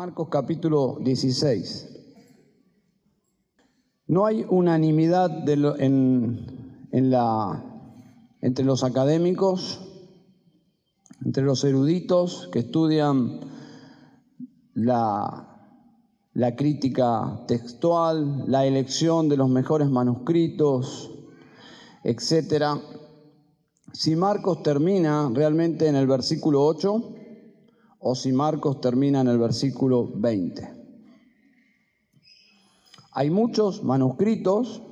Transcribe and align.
Marcos 0.00 0.28
capítulo 0.30 0.96
16. 1.02 1.88
No 4.06 4.24
hay 4.24 4.46
unanimidad 4.48 5.46
en, 5.46 6.86
entre 8.40 8.64
los 8.64 8.82
académicos, 8.82 9.78
entre 11.22 11.42
los 11.42 11.62
eruditos 11.64 12.48
que 12.50 12.60
estudian 12.60 13.40
la, 14.72 15.76
la 16.32 16.56
crítica 16.56 17.44
textual, 17.46 18.44
la 18.46 18.64
elección 18.64 19.28
de 19.28 19.36
los 19.36 19.50
mejores 19.50 19.90
manuscritos, 19.90 21.10
etcétera. 22.04 22.80
Si 23.92 24.16
Marcos 24.16 24.62
termina 24.62 25.30
realmente 25.34 25.88
en 25.88 25.96
el 25.96 26.06
versículo 26.06 26.64
8 26.64 27.19
o 28.00 28.14
si 28.14 28.32
Marcos 28.32 28.80
termina 28.80 29.20
en 29.20 29.28
el 29.28 29.38
versículo 29.38 30.10
20. 30.14 30.68
Hay 33.12 33.30
muchos 33.30 33.84
manuscritos 33.84 34.82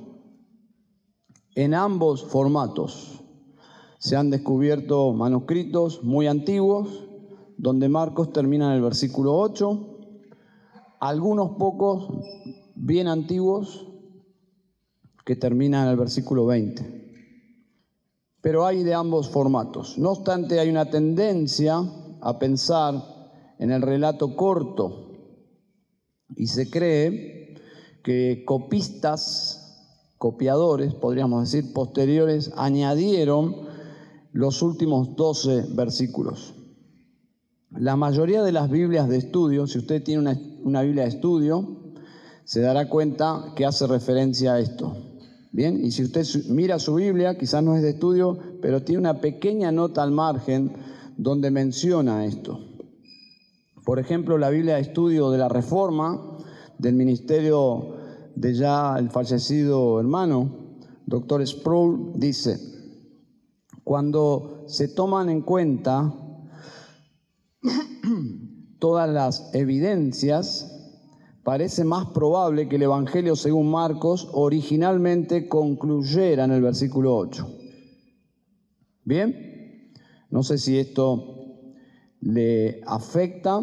en 1.55 1.73
ambos 1.73 2.23
formatos. 2.23 3.23
Se 3.97 4.15
han 4.15 4.29
descubierto 4.29 5.11
manuscritos 5.13 6.03
muy 6.03 6.27
antiguos 6.27 7.05
donde 7.57 7.89
Marcos 7.89 8.31
termina 8.31 8.69
en 8.69 8.77
el 8.77 8.81
versículo 8.81 9.35
8, 9.35 9.97
algunos 11.01 11.57
pocos 11.57 12.07
bien 12.75 13.07
antiguos 13.07 13.87
que 15.25 15.35
terminan 15.35 15.85
en 15.85 15.91
el 15.91 15.97
versículo 15.97 16.45
20 16.45 16.99
pero 18.41 18.65
hay 18.65 18.83
de 18.83 18.93
ambos 18.93 19.29
formatos. 19.29 19.97
No 19.97 20.11
obstante, 20.11 20.59
hay 20.59 20.69
una 20.69 20.89
tendencia 20.89 21.83
a 22.21 22.39
pensar 22.39 22.95
en 23.59 23.71
el 23.71 23.81
relato 23.81 24.35
corto 24.35 25.11
y 26.35 26.47
se 26.47 26.69
cree 26.69 27.55
que 28.03 28.43
copistas, 28.45 30.13
copiadores, 30.17 30.93
podríamos 30.93 31.51
decir, 31.51 31.73
posteriores, 31.73 32.51
añadieron 32.55 33.55
los 34.31 34.61
últimos 34.61 35.15
12 35.15 35.65
versículos. 35.73 36.53
La 37.71 37.95
mayoría 37.95 38.41
de 38.41 38.51
las 38.51 38.69
Biblias 38.69 39.07
de 39.09 39.17
estudio, 39.17 39.67
si 39.67 39.77
usted 39.77 40.03
tiene 40.03 40.37
una, 40.63 40.81
Biblia 40.81 41.03
de 41.03 41.09
estudio, 41.09 41.93
se 42.43 42.61
dará 42.61 42.89
cuenta 42.89 43.53
que 43.55 43.65
hace 43.65 43.85
referencia 43.85 44.53
a 44.53 44.59
esto. 44.59 44.97
Bien, 45.51 45.83
y 45.83 45.91
si 45.91 46.03
usted 46.03 46.25
mira 46.47 46.79
su 46.79 46.95
Biblia, 46.95 47.37
quizás 47.37 47.63
no 47.63 47.75
es 47.75 47.81
de 47.81 47.91
estudio, 47.91 48.37
pero 48.61 48.81
tiene 48.83 48.99
una 48.99 49.21
pequeña 49.21 49.71
nota 49.71 50.03
al 50.03 50.11
margen 50.11 50.73
donde 51.19 51.51
menciona 51.51 52.25
esto. 52.25 52.61
Por 53.83 53.99
ejemplo, 53.99 54.37
la 54.37 54.49
Biblia 54.49 54.75
de 54.75 54.81
estudio 54.81 55.31
de 55.31 55.37
la 55.37 55.49
Reforma 55.49 56.37
del 56.77 56.95
ministerio 56.95 57.97
de 58.35 58.53
ya 58.53 58.95
el 58.97 59.09
fallecido 59.09 59.99
hermano, 59.99 60.77
doctor 61.05 61.45
Sproul, 61.45 62.13
dice, 62.15 62.57
cuando 63.83 64.63
se 64.67 64.87
toman 64.87 65.29
en 65.29 65.41
cuenta 65.41 66.13
todas 68.79 69.09
las 69.09 69.53
evidencias, 69.53 70.73
parece 71.43 71.83
más 71.83 72.07
probable 72.11 72.69
que 72.69 72.77
el 72.77 72.83
Evangelio 72.83 73.35
según 73.35 73.69
Marcos 73.69 74.29
originalmente 74.31 75.49
concluyera 75.49 76.45
en 76.45 76.51
el 76.51 76.61
versículo 76.61 77.17
8. 77.17 77.45
¿Bien? 79.03 79.48
No 80.29 80.43
sé 80.43 80.57
si 80.57 80.77
esto 80.77 81.37
le 82.21 82.81
afecta, 82.85 83.61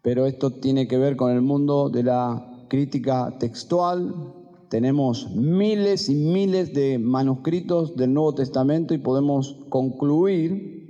pero 0.00 0.26
esto 0.26 0.52
tiene 0.52 0.88
que 0.88 0.98
ver 0.98 1.16
con 1.16 1.30
el 1.32 1.42
mundo 1.42 1.90
de 1.90 2.02
la 2.02 2.64
crítica 2.68 3.36
textual. 3.38 4.34
Tenemos 4.68 5.30
miles 5.34 6.08
y 6.08 6.14
miles 6.14 6.72
de 6.72 6.98
manuscritos 6.98 7.94
del 7.96 8.14
Nuevo 8.14 8.34
Testamento 8.34 8.94
y 8.94 8.98
podemos 8.98 9.58
concluir 9.68 10.80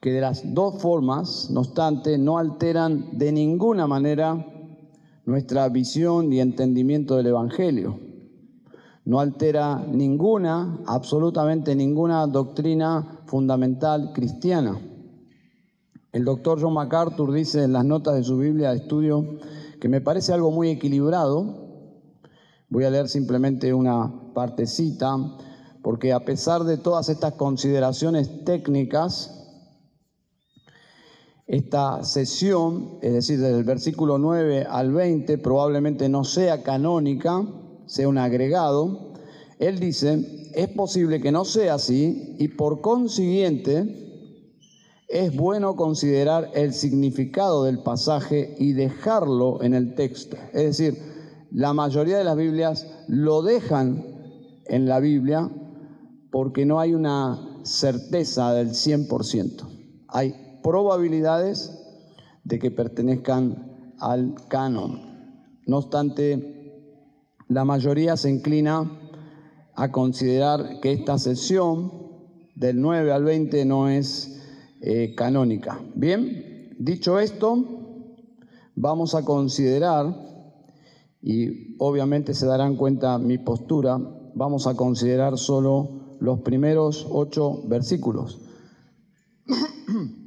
que 0.00 0.12
de 0.12 0.20
las 0.20 0.54
dos 0.54 0.80
formas, 0.80 1.48
no 1.50 1.60
obstante, 1.60 2.18
no 2.18 2.38
alteran 2.38 3.18
de 3.18 3.32
ninguna 3.32 3.86
manera 3.86 4.46
nuestra 5.26 5.68
visión 5.68 6.32
y 6.32 6.40
entendimiento 6.40 7.16
del 7.16 7.26
Evangelio. 7.26 8.09
No 9.10 9.18
altera 9.18 9.84
ninguna, 9.90 10.84
absolutamente 10.86 11.74
ninguna 11.74 12.28
doctrina 12.28 13.22
fundamental 13.26 14.12
cristiana. 14.12 14.80
El 16.12 16.24
doctor 16.24 16.60
John 16.62 16.74
MacArthur 16.74 17.32
dice 17.32 17.64
en 17.64 17.72
las 17.72 17.84
notas 17.84 18.14
de 18.14 18.22
su 18.22 18.38
Biblia 18.38 18.70
de 18.70 18.76
estudio 18.76 19.40
que 19.80 19.88
me 19.88 20.00
parece 20.00 20.32
algo 20.32 20.52
muy 20.52 20.70
equilibrado. 20.70 21.44
Voy 22.68 22.84
a 22.84 22.90
leer 22.90 23.08
simplemente 23.08 23.74
una 23.74 24.32
partecita, 24.32 25.16
porque 25.82 26.12
a 26.12 26.24
pesar 26.24 26.62
de 26.62 26.76
todas 26.76 27.08
estas 27.08 27.32
consideraciones 27.32 28.44
técnicas, 28.44 29.58
esta 31.48 32.04
sesión, 32.04 33.00
es 33.02 33.12
decir, 33.12 33.40
desde 33.40 33.58
el 33.58 33.64
versículo 33.64 34.18
9 34.18 34.68
al 34.70 34.92
20, 34.92 35.36
probablemente 35.38 36.08
no 36.08 36.22
sea 36.22 36.62
canónica, 36.62 37.44
sea 37.90 38.08
un 38.08 38.18
agregado. 38.18 39.14
Él 39.58 39.80
dice, 39.80 40.50
es 40.54 40.68
posible 40.68 41.20
que 41.20 41.32
no 41.32 41.44
sea 41.44 41.74
así 41.74 42.36
y 42.38 42.48
por 42.48 42.80
consiguiente 42.80 44.06
es 45.08 45.34
bueno 45.34 45.74
considerar 45.74 46.52
el 46.54 46.72
significado 46.72 47.64
del 47.64 47.82
pasaje 47.82 48.54
y 48.60 48.74
dejarlo 48.74 49.60
en 49.60 49.74
el 49.74 49.96
texto. 49.96 50.36
Es 50.52 50.78
decir, 50.78 51.02
la 51.50 51.74
mayoría 51.74 52.18
de 52.18 52.24
las 52.24 52.36
Biblias 52.36 52.86
lo 53.08 53.42
dejan 53.42 54.04
en 54.66 54.86
la 54.86 55.00
Biblia 55.00 55.50
porque 56.30 56.64
no 56.64 56.78
hay 56.78 56.94
una 56.94 57.60
certeza 57.64 58.54
del 58.54 58.68
100%. 58.68 59.66
Hay 60.06 60.60
probabilidades 60.62 61.76
de 62.44 62.60
que 62.60 62.70
pertenezcan 62.70 63.96
al 63.98 64.36
canon. 64.46 65.10
No 65.66 65.78
obstante, 65.78 66.59
la 67.50 67.64
mayoría 67.64 68.16
se 68.16 68.30
inclina 68.30 68.88
a 69.74 69.90
considerar 69.90 70.78
que 70.80 70.92
esta 70.92 71.18
sesión 71.18 71.92
del 72.54 72.80
9 72.80 73.12
al 73.12 73.24
20 73.24 73.64
no 73.64 73.88
es 73.88 74.40
eh, 74.80 75.14
canónica. 75.16 75.80
Bien, 75.96 76.76
dicho 76.78 77.18
esto, 77.18 77.58
vamos 78.76 79.16
a 79.16 79.24
considerar, 79.24 80.14
y 81.20 81.74
obviamente 81.78 82.34
se 82.34 82.46
darán 82.46 82.76
cuenta 82.76 83.18
mi 83.18 83.36
postura, 83.36 83.98
vamos 84.34 84.68
a 84.68 84.76
considerar 84.76 85.36
solo 85.36 86.16
los 86.20 86.40
primeros 86.42 87.06
ocho 87.10 87.62
versículos. 87.66 88.40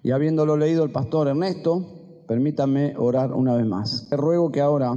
Y 0.00 0.12
habiéndolo 0.12 0.56
leído 0.56 0.84
el 0.84 0.92
pastor 0.92 1.26
Ernesto, 1.26 2.22
permítame 2.28 2.94
orar 2.96 3.32
una 3.32 3.56
vez 3.56 3.66
más. 3.66 4.06
Te 4.08 4.16
ruego 4.16 4.52
que 4.52 4.60
ahora, 4.60 4.96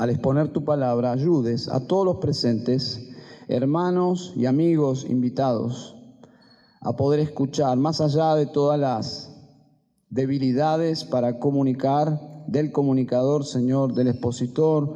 al 0.00 0.08
exponer 0.08 0.48
tu 0.48 0.64
palabra, 0.64 1.12
ayudes 1.12 1.68
a 1.68 1.86
todos 1.86 2.06
los 2.06 2.16
presentes, 2.16 3.06
hermanos 3.48 4.32
y 4.34 4.46
amigos 4.46 5.04
invitados, 5.06 5.94
a 6.80 6.96
poder 6.96 7.20
escuchar 7.20 7.76
más 7.76 8.00
allá 8.00 8.34
de 8.34 8.46
todas 8.46 8.80
las 8.80 9.30
debilidades 10.08 11.04
para 11.04 11.38
comunicar 11.38 12.18
del 12.46 12.72
comunicador, 12.72 13.44
Señor, 13.44 13.92
del 13.92 14.08
expositor. 14.08 14.94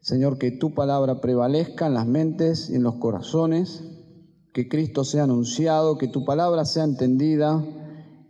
Señor, 0.00 0.38
que 0.38 0.50
tu 0.50 0.72
palabra 0.72 1.20
prevalezca 1.20 1.86
en 1.86 1.92
las 1.92 2.06
mentes 2.06 2.70
y 2.70 2.76
en 2.76 2.84
los 2.84 2.94
corazones 2.94 3.84
que 4.54 4.66
Cristo 4.66 5.04
sea 5.04 5.24
anunciado, 5.24 5.98
que 5.98 6.08
tu 6.08 6.24
palabra 6.24 6.64
sea 6.64 6.84
entendida 6.84 7.62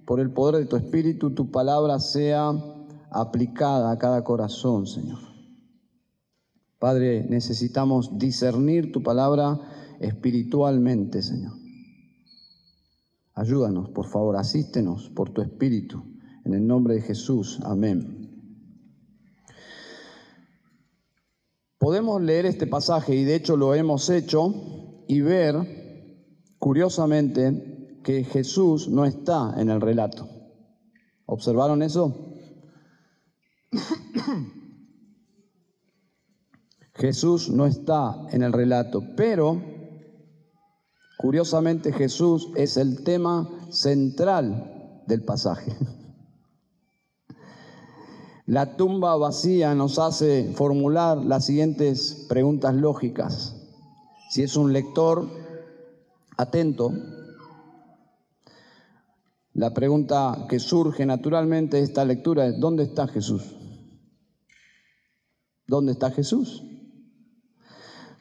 por 0.04 0.18
el 0.18 0.32
poder 0.32 0.56
de 0.56 0.66
tu 0.66 0.74
Espíritu, 0.74 1.30
tu 1.32 1.52
palabra 1.52 2.00
sea 2.00 2.52
aplicada 3.12 3.92
a 3.92 3.98
cada 3.98 4.24
corazón, 4.24 4.88
Señor. 4.88 5.29
Padre, 6.80 7.26
necesitamos 7.28 8.18
discernir 8.18 8.90
tu 8.90 9.02
palabra 9.02 9.60
espiritualmente, 10.00 11.20
Señor. 11.20 11.52
Ayúdanos, 13.34 13.90
por 13.90 14.06
favor, 14.06 14.36
asístenos 14.36 15.10
por 15.10 15.28
tu 15.30 15.42
Espíritu. 15.42 16.02
En 16.46 16.54
el 16.54 16.66
nombre 16.66 16.94
de 16.94 17.02
Jesús, 17.02 17.60
amén. 17.64 18.30
Podemos 21.76 22.22
leer 22.22 22.46
este 22.46 22.66
pasaje, 22.66 23.14
y 23.14 23.24
de 23.24 23.34
hecho 23.34 23.58
lo 23.58 23.74
hemos 23.74 24.08
hecho, 24.08 25.04
y 25.06 25.20
ver 25.20 26.54
curiosamente, 26.58 28.00
que 28.02 28.24
Jesús 28.24 28.88
no 28.88 29.04
está 29.04 29.54
en 29.58 29.68
el 29.68 29.82
relato. 29.82 30.26
¿Observaron 31.26 31.82
eso? 31.82 32.34
Jesús 37.00 37.48
no 37.48 37.64
está 37.64 38.14
en 38.30 38.42
el 38.42 38.52
relato, 38.52 39.02
pero 39.16 39.62
curiosamente 41.16 41.94
Jesús 41.94 42.50
es 42.56 42.76
el 42.76 43.02
tema 43.04 43.48
central 43.70 45.02
del 45.06 45.24
pasaje. 45.24 45.74
La 48.44 48.76
tumba 48.76 49.16
vacía 49.16 49.74
nos 49.74 49.98
hace 49.98 50.52
formular 50.52 51.24
las 51.24 51.46
siguientes 51.46 52.26
preguntas 52.28 52.74
lógicas. 52.74 53.56
Si 54.28 54.42
es 54.42 54.56
un 54.56 54.74
lector 54.74 55.26
atento, 56.36 56.92
la 59.54 59.72
pregunta 59.72 60.46
que 60.50 60.58
surge 60.58 61.06
naturalmente 61.06 61.78
de 61.78 61.84
esta 61.84 62.04
lectura 62.04 62.46
es, 62.46 62.60
¿dónde 62.60 62.82
está 62.82 63.06
Jesús? 63.08 63.56
¿Dónde 65.66 65.92
está 65.92 66.10
Jesús? 66.10 66.64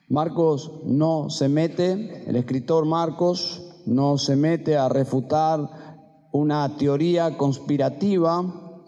Marcos 0.09 0.71
no 0.85 1.29
se 1.29 1.49
mete, 1.49 2.23
el 2.27 2.35
escritor 2.35 2.85
Marcos 2.85 3.61
no 3.85 4.17
se 4.17 4.35
mete 4.35 4.75
a 4.75 4.89
refutar 4.89 5.69
una 6.31 6.77
teoría 6.77 7.37
conspirativa 7.37 8.81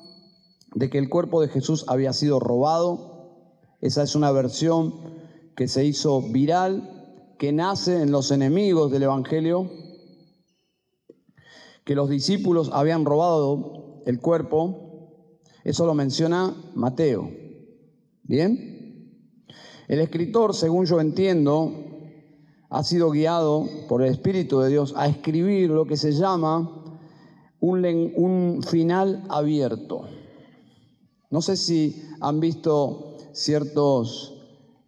de 0.74 0.90
que 0.90 0.98
el 0.98 1.10
cuerpo 1.10 1.40
de 1.40 1.48
Jesús 1.48 1.86
había 1.88 2.12
sido 2.14 2.40
robado. 2.40 3.38
Esa 3.82 4.02
es 4.02 4.16
una 4.16 4.32
versión 4.32 4.96
que 5.56 5.68
se 5.68 5.86
hizo 5.86 6.24
viral, 6.24 7.36
que 7.38 7.52
nace 7.52 8.02
en 8.02 8.12
los 8.12 8.32
enemigos 8.32 8.92
del 8.92 9.04
Evangelio, 9.04 9.70
que 11.86 11.94
los 11.94 12.10
discípulos 12.10 12.72
habían 12.74 13.06
robado 13.06 14.02
el 14.08 14.20
cuerpo. 14.20 15.38
Eso 15.64 15.86
lo 15.86 15.94
menciona 15.94 16.56
Mateo. 16.74 17.30
¿Bien? 18.24 18.81
El 19.92 20.00
escritor, 20.00 20.56
según 20.56 20.86
yo 20.86 21.02
entiendo, 21.02 21.74
ha 22.70 22.82
sido 22.82 23.12
guiado 23.12 23.68
por 23.90 24.02
el 24.02 24.10
Espíritu 24.10 24.62
de 24.62 24.70
Dios 24.70 24.94
a 24.96 25.06
escribir 25.06 25.70
lo 25.70 25.86
que 25.86 25.98
se 25.98 26.14
llama 26.14 26.82
un, 27.60 28.64
final 28.66 29.26
abierto. 29.28 30.04
No 31.30 31.42
sé 31.42 31.58
si 31.58 32.02
han 32.22 32.40
visto 32.40 33.18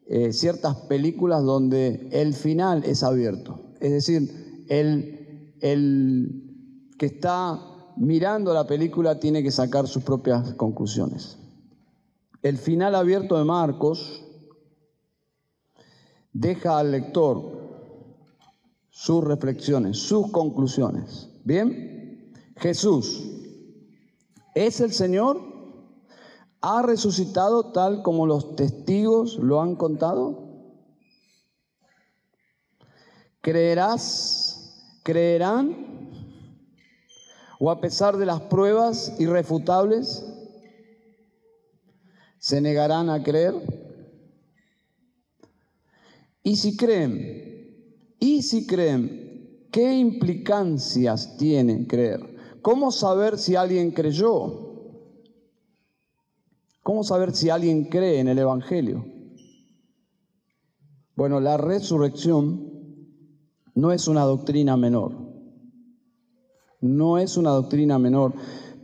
eh, 0.08 0.32
ciertas 0.32 0.76
películas 0.88 1.44
donde 1.44 2.08
el 2.14 2.34
final 2.34 2.86
es 2.86 3.04
abierto. 3.04 3.60
Es 3.82 3.92
decir, 3.92 4.66
el, 4.70 5.54
el 5.60 6.96
que 6.98 7.08
está 7.08 7.60
mirando 7.98 8.54
la 8.54 8.68
película 8.68 9.20
tiene 9.20 9.44
que 9.44 9.52
sacar 9.52 9.86
sus 9.86 10.04
propias 10.04 10.54
conclusiones. 10.54 11.40
El 12.42 12.58
final 12.58 12.96
abierto 12.96 13.38
de 13.38 13.44
Marcos 13.44 14.24
deja 16.34 16.80
al 16.80 16.92
lector 16.92 17.64
sus 18.90 19.24
reflexiones, 19.24 20.00
sus 20.00 20.32
conclusiones. 20.32 21.30
¿Bien? 21.44 22.34
Jesús 22.58 23.24
es 24.56 24.80
el 24.82 24.94
Señor, 24.94 25.42
ha 26.62 26.82
resucitado 26.82 27.72
tal 27.72 28.04
como 28.04 28.26
los 28.26 28.56
testigos 28.56 29.38
lo 29.38 29.62
han 29.62 29.76
contado. 29.76 30.44
¿Creerás? 33.42 35.00
¿Creerán? 35.04 36.12
¿O 37.60 37.70
a 37.72 37.82
pesar 37.82 38.18
de 38.18 38.26
las 38.26 38.42
pruebas 38.42 39.14
irrefutables, 39.20 40.26
se 42.40 42.62
negarán 42.62 43.10
a 43.10 43.24
creer? 43.24 43.93
Y 46.44 46.58
si 46.58 46.76
creen, 46.76 48.16
y 48.20 48.42
si 48.42 48.68
creen, 48.68 49.68
¿qué 49.72 49.98
implicancias 49.98 51.38
tiene 51.38 51.88
creer? 51.88 52.36
¿Cómo 52.62 52.92
saber 52.92 53.38
si 53.38 53.56
alguien 53.56 53.92
creyó? 53.92 54.60
¿Cómo 56.84 57.06
saber 57.06 57.34
si 57.34 57.50
alguien 57.50 57.86
cree 57.86 58.20
en 58.20 58.28
el 58.28 58.40
Evangelio? 58.40 59.06
Bueno, 61.16 61.40
la 61.40 61.56
resurrección 61.56 62.74
no 63.76 63.92
es 63.94 64.08
una 64.10 64.24
doctrina 64.24 64.76
menor. 64.76 65.14
No 66.82 67.18
es 67.18 67.38
una 67.38 67.52
doctrina 67.52 67.98
menor, 67.98 68.34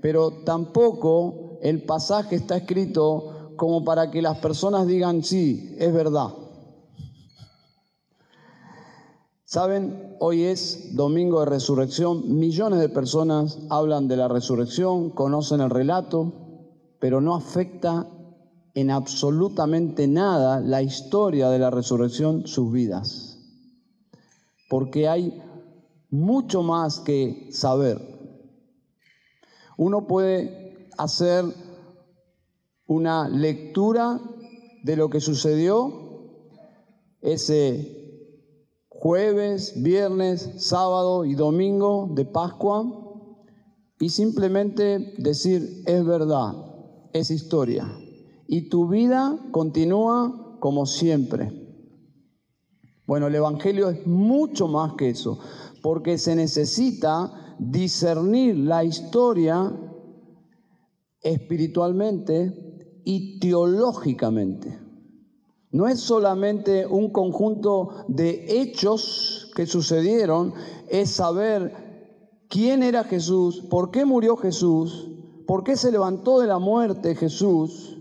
pero 0.01 0.43
tampoco 0.45 1.59
el 1.61 1.83
pasaje 1.83 2.37
está 2.37 2.55
escrito 2.55 3.53
como 3.57 3.83
para 3.83 4.09
que 4.09 4.21
las 4.21 4.37
personas 4.39 4.87
digan, 4.87 5.21
sí, 5.23 5.75
es 5.77 5.93
verdad. 5.93 6.38
Saben, 9.51 10.15
hoy 10.19 10.43
es 10.43 10.95
domingo 10.95 11.39
de 11.39 11.47
resurrección, 11.47 12.37
millones 12.37 12.81
de 12.81 12.87
personas 12.87 13.57
hablan 13.71 14.07
de 14.07 14.15
la 14.15 14.27
resurrección, 14.27 15.09
conocen 15.09 15.59
el 15.59 15.71
relato, 15.71 16.31
pero 16.99 17.19
no 17.19 17.33
afecta 17.33 18.07
en 18.75 18.91
absolutamente 18.91 20.07
nada 20.07 20.59
la 20.59 20.83
historia 20.83 21.49
de 21.49 21.57
la 21.57 21.71
resurrección 21.71 22.45
sus 22.45 22.71
vidas. 22.71 23.39
Porque 24.69 25.07
hay 25.07 25.41
mucho 26.11 26.61
más 26.61 26.99
que 26.99 27.49
saber. 27.51 27.97
Uno 29.77 30.05
puede 30.05 30.91
hacer 30.95 31.43
una 32.85 33.27
lectura 33.27 34.21
de 34.83 34.95
lo 34.95 35.09
que 35.09 35.19
sucedió 35.19 36.37
ese 37.21 37.98
jueves, 38.99 39.81
viernes, 39.81 40.55
sábado 40.57 41.23
y 41.23 41.33
domingo 41.33 42.09
de 42.11 42.25
Pascua 42.25 42.83
y 43.97 44.09
simplemente 44.09 45.13
decir, 45.17 45.83
es 45.85 46.05
verdad, 46.05 46.53
es 47.13 47.31
historia. 47.31 47.87
Y 48.45 48.67
tu 48.67 48.89
vida 48.89 49.39
continúa 49.51 50.57
como 50.59 50.85
siempre. 50.85 51.49
Bueno, 53.07 53.27
el 53.27 53.35
Evangelio 53.35 53.89
es 53.89 54.05
mucho 54.05 54.67
más 54.67 54.93
que 54.97 55.09
eso, 55.09 55.39
porque 55.81 56.17
se 56.17 56.35
necesita 56.35 57.55
discernir 57.57 58.57
la 58.57 58.83
historia 58.83 59.71
espiritualmente 61.21 63.01
y 63.05 63.39
teológicamente. 63.39 64.88
No 65.71 65.87
es 65.87 65.99
solamente 65.99 66.87
un 66.87 67.11
conjunto 67.11 68.05
de 68.07 68.61
hechos 68.61 69.51
que 69.55 69.67
sucedieron, 69.67 70.53
es 70.89 71.11
saber 71.11 71.89
quién 72.47 72.81
era 72.81 73.03
Jesús, 73.03 73.61
por 73.69 73.91
qué 73.91 74.03
murió 74.03 74.35
Jesús, 74.35 75.11
por 75.45 75.63
qué 75.63 75.75
se 75.77 75.91
levantó 75.91 76.39
de 76.39 76.47
la 76.47 76.57
muerte 76.57 77.15
Jesús 77.15 77.97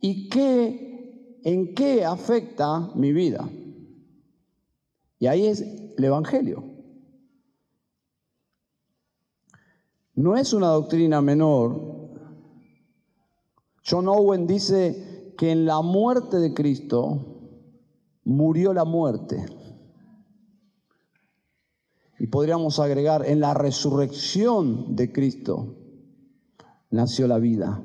y 0.00 0.30
qué, 0.30 1.40
en 1.44 1.74
qué 1.74 2.04
afecta 2.04 2.90
mi 2.94 3.12
vida. 3.12 3.48
Y 5.18 5.26
ahí 5.26 5.46
es 5.46 5.60
el 5.60 6.04
Evangelio. 6.04 6.64
No 10.14 10.36
es 10.36 10.52
una 10.52 10.68
doctrina 10.68 11.20
menor. 11.20 12.10
John 13.88 14.08
Owen 14.08 14.46
dice, 14.46 15.11
que 15.36 15.50
en 15.50 15.66
la 15.66 15.80
muerte 15.82 16.38
de 16.38 16.54
Cristo 16.54 17.32
murió 18.24 18.72
la 18.72 18.84
muerte. 18.84 19.44
Y 22.18 22.28
podríamos 22.28 22.78
agregar, 22.78 23.26
en 23.26 23.40
la 23.40 23.52
resurrección 23.54 24.94
de 24.94 25.12
Cristo 25.12 25.74
nació 26.90 27.26
la 27.26 27.38
vida. 27.38 27.82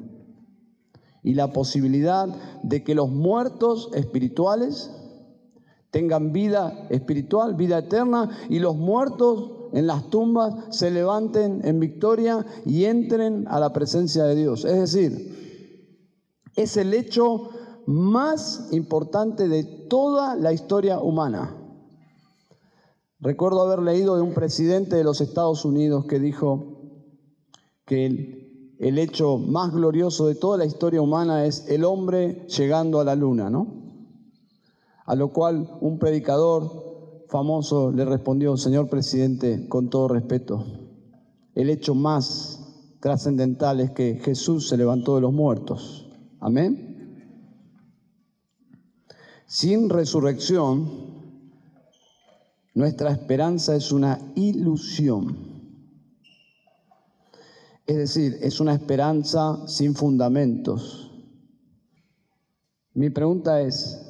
Y 1.23 1.33
la 1.33 1.51
posibilidad 1.51 2.27
de 2.61 2.83
que 2.83 2.93
los 2.93 3.09
muertos 3.09 3.89
espirituales 3.95 4.91
tengan 5.89 6.31
vida 6.31 6.87
espiritual, 6.89 7.55
vida 7.55 7.79
eterna, 7.79 8.29
y 8.49 8.59
los 8.59 8.75
muertos 8.75 9.51
en 9.73 9.87
las 9.87 10.09
tumbas 10.09 10.53
se 10.69 10.91
levanten 10.91 11.61
en 11.63 11.79
victoria 11.79 12.45
y 12.65 12.85
entren 12.85 13.45
a 13.47 13.59
la 13.59 13.73
presencia 13.73 14.23
de 14.25 14.35
Dios. 14.35 14.65
Es 14.65 14.79
decir, 14.79 15.46
es 16.57 16.75
el 16.75 16.93
hecho 16.93 17.51
más 17.85 18.67
importante 18.71 19.47
de 19.47 19.63
toda 19.63 20.35
la 20.35 20.51
historia 20.51 20.99
humana. 20.99 21.55
Recuerdo 23.19 23.61
haber 23.61 23.79
leído 23.79 24.15
de 24.15 24.23
un 24.23 24.33
presidente 24.33 24.95
de 24.95 25.03
los 25.03 25.21
Estados 25.21 25.63
Unidos 25.63 26.05
que 26.05 26.19
dijo 26.19 26.81
que 27.85 28.05
el, 28.79 28.97
hecho 28.99 29.37
más 29.37 29.71
glorioso 29.71 30.27
de 30.27 30.35
toda 30.35 30.57
la 30.57 30.65
historia 30.65 31.01
humana 31.01 31.45
es 31.45 31.67
el 31.69 31.85
hombre 31.85 32.45
llegando 32.47 32.99
a 32.99 33.05
la 33.05 33.15
luna, 33.15 33.49
¿no? 33.49 33.67
A 35.05 35.15
lo 35.15 35.29
cual 35.29 35.77
un 35.79 35.99
predicador 35.99 37.23
famoso 37.29 37.91
le 37.91 38.03
respondió, 38.03 38.57
señor 38.57 38.89
presidente, 38.89 39.67
con 39.69 39.89
todo 39.89 40.09
respeto, 40.09 40.65
el 41.55 41.69
hecho 41.69 41.95
más 41.95 42.59
trascendental 42.99 43.79
es 43.79 43.91
que 43.91 44.19
Jesús 44.23 44.67
se 44.67 44.77
levantó 44.77 45.15
de 45.15 45.21
los 45.21 45.33
muertos. 45.33 46.06
Amén. 46.47 47.43
Sin 49.47 49.89
resurrección, 49.89 50.89
nuestra 52.73 53.11
esperanza 53.11 53.75
es 53.75 53.91
una 53.91 54.17
ilusión. 54.33 55.35
Es 57.85 57.97
decir, 57.97 58.37
es 58.41 58.61
una 58.61 58.73
esperanza 58.73 59.67
sin 59.67 59.93
fundamentos. 59.93 61.11
Mi 62.93 63.09
pregunta 63.09 63.59
es, 63.59 64.01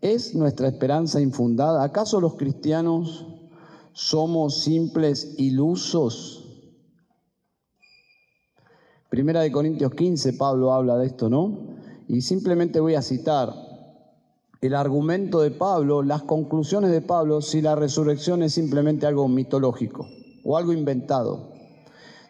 ¿es 0.00 0.36
nuestra 0.36 0.68
esperanza 0.68 1.20
infundada? 1.20 1.82
¿Acaso 1.82 2.20
los 2.20 2.36
cristianos 2.36 3.26
somos 3.94 4.62
simples 4.62 5.34
ilusos? 5.38 6.40
Primera 9.08 9.40
de 9.40 9.50
Corintios 9.50 9.92
15, 9.92 10.34
Pablo 10.34 10.72
habla 10.72 10.96
de 10.96 11.06
esto, 11.06 11.28
¿no? 11.28 11.79
Y 12.12 12.22
simplemente 12.22 12.80
voy 12.80 12.96
a 12.96 13.02
citar 13.02 13.54
el 14.60 14.74
argumento 14.74 15.42
de 15.42 15.52
Pablo, 15.52 16.02
las 16.02 16.22
conclusiones 16.22 16.90
de 16.90 17.02
Pablo, 17.02 17.40
si 17.40 17.62
la 17.62 17.76
resurrección 17.76 18.42
es 18.42 18.52
simplemente 18.52 19.06
algo 19.06 19.28
mitológico 19.28 20.08
o 20.42 20.56
algo 20.56 20.72
inventado. 20.72 21.52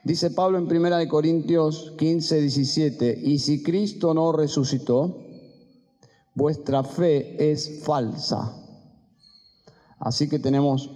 Dice 0.05 0.33
Pablo 0.33 0.59
en 0.59 0.65
1 0.65 1.09
Corintios 1.09 1.95
15, 1.97 2.43
17, 2.43 3.21
y 3.25 3.39
si 3.39 3.63
Cristo 3.63 4.13
no 4.13 4.33
resucitó, 4.33 5.17
vuestra 6.35 6.85
fe 6.85 7.51
es 7.51 7.83
falsa. 7.83 8.55
Así 9.99 10.29
que 10.29 10.39
tenemos 10.39 10.91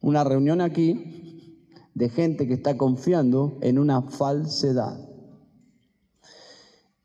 una 0.00 0.24
reunión 0.24 0.62
aquí 0.62 1.60
de 1.92 2.08
gente 2.08 2.48
que 2.48 2.54
está 2.54 2.78
confiando 2.78 3.58
en 3.60 3.78
una 3.78 4.00
falsedad. 4.00 5.13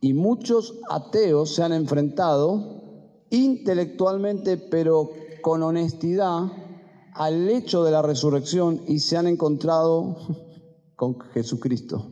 Y 0.01 0.13
muchos 0.13 0.79
ateos 0.89 1.55
se 1.55 1.63
han 1.63 1.73
enfrentado 1.73 2.79
intelectualmente, 3.29 4.57
pero 4.57 5.09
con 5.41 5.63
honestidad, 5.63 6.51
al 7.13 7.49
hecho 7.49 7.83
de 7.83 7.91
la 7.91 8.01
resurrección 8.01 8.81
y 8.87 8.99
se 8.99 9.17
han 9.17 9.27
encontrado 9.27 10.15
con 10.95 11.19
Jesucristo. 11.33 12.11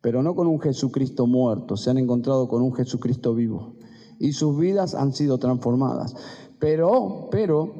Pero 0.00 0.22
no 0.22 0.34
con 0.34 0.46
un 0.46 0.60
Jesucristo 0.60 1.26
muerto, 1.26 1.76
se 1.76 1.90
han 1.90 1.98
encontrado 1.98 2.48
con 2.48 2.62
un 2.62 2.74
Jesucristo 2.74 3.34
vivo. 3.34 3.74
Y 4.18 4.32
sus 4.32 4.56
vidas 4.58 4.94
han 4.94 5.12
sido 5.12 5.38
transformadas. 5.38 6.14
Pero, 6.58 7.28
pero, 7.30 7.72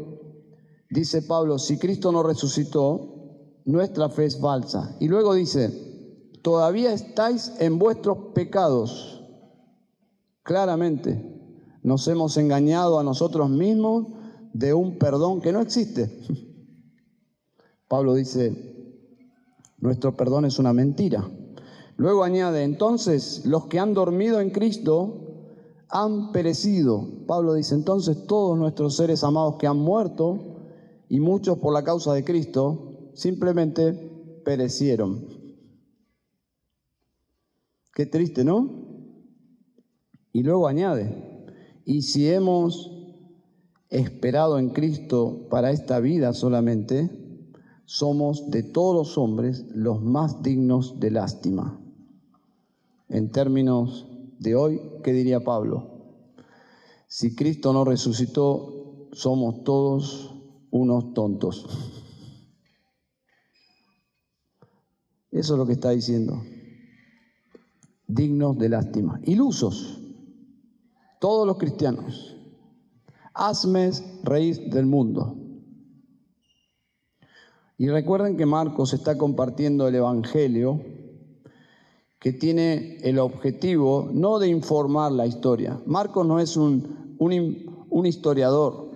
dice 0.90 1.22
Pablo, 1.22 1.58
si 1.58 1.78
Cristo 1.78 2.10
no 2.10 2.22
resucitó, 2.22 3.12
nuestra 3.64 4.08
fe 4.08 4.24
es 4.24 4.40
falsa. 4.40 4.96
Y 5.00 5.08
luego 5.08 5.34
dice, 5.34 5.91
todavía 6.42 6.92
estáis 6.92 7.52
en 7.61 7.78
vuestros 7.78 8.18
pecados. 8.34 9.25
Claramente, 10.42 11.25
nos 11.82 12.06
hemos 12.08 12.37
engañado 12.37 12.99
a 12.99 13.04
nosotros 13.04 13.49
mismos 13.49 14.06
de 14.52 14.75
un 14.75 14.99
perdón 14.99 15.40
que 15.40 15.52
no 15.52 15.61
existe. 15.61 16.20
Pablo 17.88 18.14
dice, 18.14 18.54
nuestro 19.78 20.16
perdón 20.16 20.44
es 20.44 20.58
una 20.58 20.72
mentira. 20.72 21.28
Luego 21.96 22.25
añade, 22.25 22.64
entonces 22.64 23.44
los 23.44 23.66
que 23.66 23.78
han 23.78 23.94
dormido 23.94 24.40
en 24.40 24.50
Cristo 24.50 25.22
han 25.88 26.32
perecido. 26.32 27.06
Pablo 27.26 27.54
dice, 27.54 27.75
entonces 27.75 28.26
todos 28.26 28.58
nuestros 28.58 28.96
seres 28.96 29.22
amados 29.22 29.56
que 29.58 29.66
han 29.66 29.78
muerto, 29.78 30.52
y 31.08 31.20
muchos 31.20 31.58
por 31.58 31.75
la 31.75 31.84
causa 31.84 32.14
de 32.14 32.25
Cristo, 32.25 33.11
simplemente 33.12 33.92
perecieron. 34.44 35.41
Qué 37.94 38.06
triste, 38.06 38.44
¿no? 38.44 38.70
Y 40.32 40.42
luego 40.42 40.66
añade, 40.66 41.14
y 41.84 42.02
si 42.02 42.28
hemos 42.28 42.90
esperado 43.90 44.58
en 44.58 44.70
Cristo 44.70 45.46
para 45.50 45.70
esta 45.72 46.00
vida 46.00 46.32
solamente, 46.32 47.11
somos 47.84 48.50
de 48.50 48.62
todos 48.62 48.94
los 48.94 49.18
hombres 49.18 49.66
los 49.75 50.00
más 50.00 50.42
dignos 50.42 50.99
de 51.00 51.11
lástima. 51.11 51.78
En 53.11 53.30
términos 53.30 54.06
de 54.38 54.54
hoy, 54.54 54.80
¿qué 55.04 55.12
diría 55.12 55.40
Pablo? 55.40 55.90
Si 57.06 57.34
Cristo 57.34 57.75
no 57.75 57.84
resucitó, 57.84 59.08
somos 59.12 59.64
todos 59.64 60.34
unos 60.70 61.12
tontos. 61.12 61.66
Eso 65.30 65.52
es 65.54 65.58
lo 65.58 65.66
que 65.66 65.75
está 65.75 65.90
diciendo. 65.90 66.42
Dignos 68.14 68.59
de 68.59 68.69
lástima. 68.69 69.21
Ilusos. 69.25 69.99
Todos 71.19 71.47
los 71.47 71.57
cristianos. 71.57 72.37
Asmes, 73.33 74.04
rey 74.23 74.69
del 74.69 74.85
mundo. 74.85 75.35
Y 77.78 77.88
recuerden 77.88 78.37
que 78.37 78.45
Marcos 78.45 78.92
está 78.92 79.16
compartiendo 79.16 79.88
el 79.88 79.95
Evangelio 79.95 80.81
que 82.21 82.35
tiene 82.35 82.99
el 82.99 83.19
objetivo 83.19 84.11
no 84.12 84.38
de 84.38 84.49
informar 84.49 85.11
la 85.11 85.26
historia. 85.26 85.81
Marcos 85.87 86.26
no 86.26 86.38
es 86.38 86.57
un, 86.57 87.16
un, 87.19 88.07
historiador. 88.07 88.90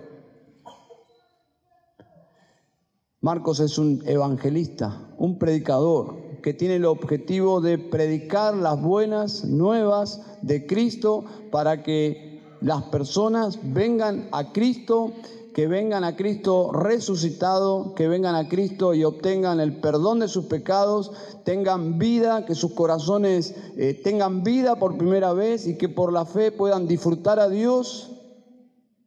Marcos 3.19 3.59
es 3.61 3.79
un 3.79 4.03
evangelista, 4.05 5.09
un 5.17 5.39
predicador 5.39 6.26
que 6.47 6.53
tiene 6.53 6.77
el 6.77 6.85
objetivo 6.85 7.59
de 7.59 7.77
predicar 7.77 8.55
las 8.55 8.81
buenas 8.81 9.43
nuevas 9.43 10.21
de 10.41 10.65
Cristo 10.65 11.25
para 11.51 11.83
que 11.83 12.41
las 12.61 12.83
personas 12.83 13.59
vengan 13.61 14.29
a 14.31 14.53
Cristo 14.53 15.11
que 15.53 15.67
vengan 15.67 16.05
a 16.05 16.15
Cristo 16.15 16.71
resucitado, 16.71 17.93
que 17.95 18.07
vengan 18.07 18.35
a 18.35 18.47
Cristo 18.47 18.93
y 18.93 19.03
obtengan 19.03 19.59
el 19.59 19.81
perdón 19.81 20.19
de 20.19 20.29
sus 20.29 20.45
pecados, 20.45 21.11
tengan 21.43 21.97
vida, 21.99 22.45
que 22.45 22.55
sus 22.55 22.71
corazones 22.71 23.53
eh, 23.75 23.99
tengan 24.01 24.43
vida 24.43 24.79
por 24.79 24.97
primera 24.97 25.33
vez 25.33 25.67
y 25.67 25.77
que 25.77 25.89
por 25.89 26.13
la 26.13 26.23
fe 26.23 26.53
puedan 26.53 26.87
disfrutar 26.87 27.41
a 27.41 27.49
Dios, 27.49 28.09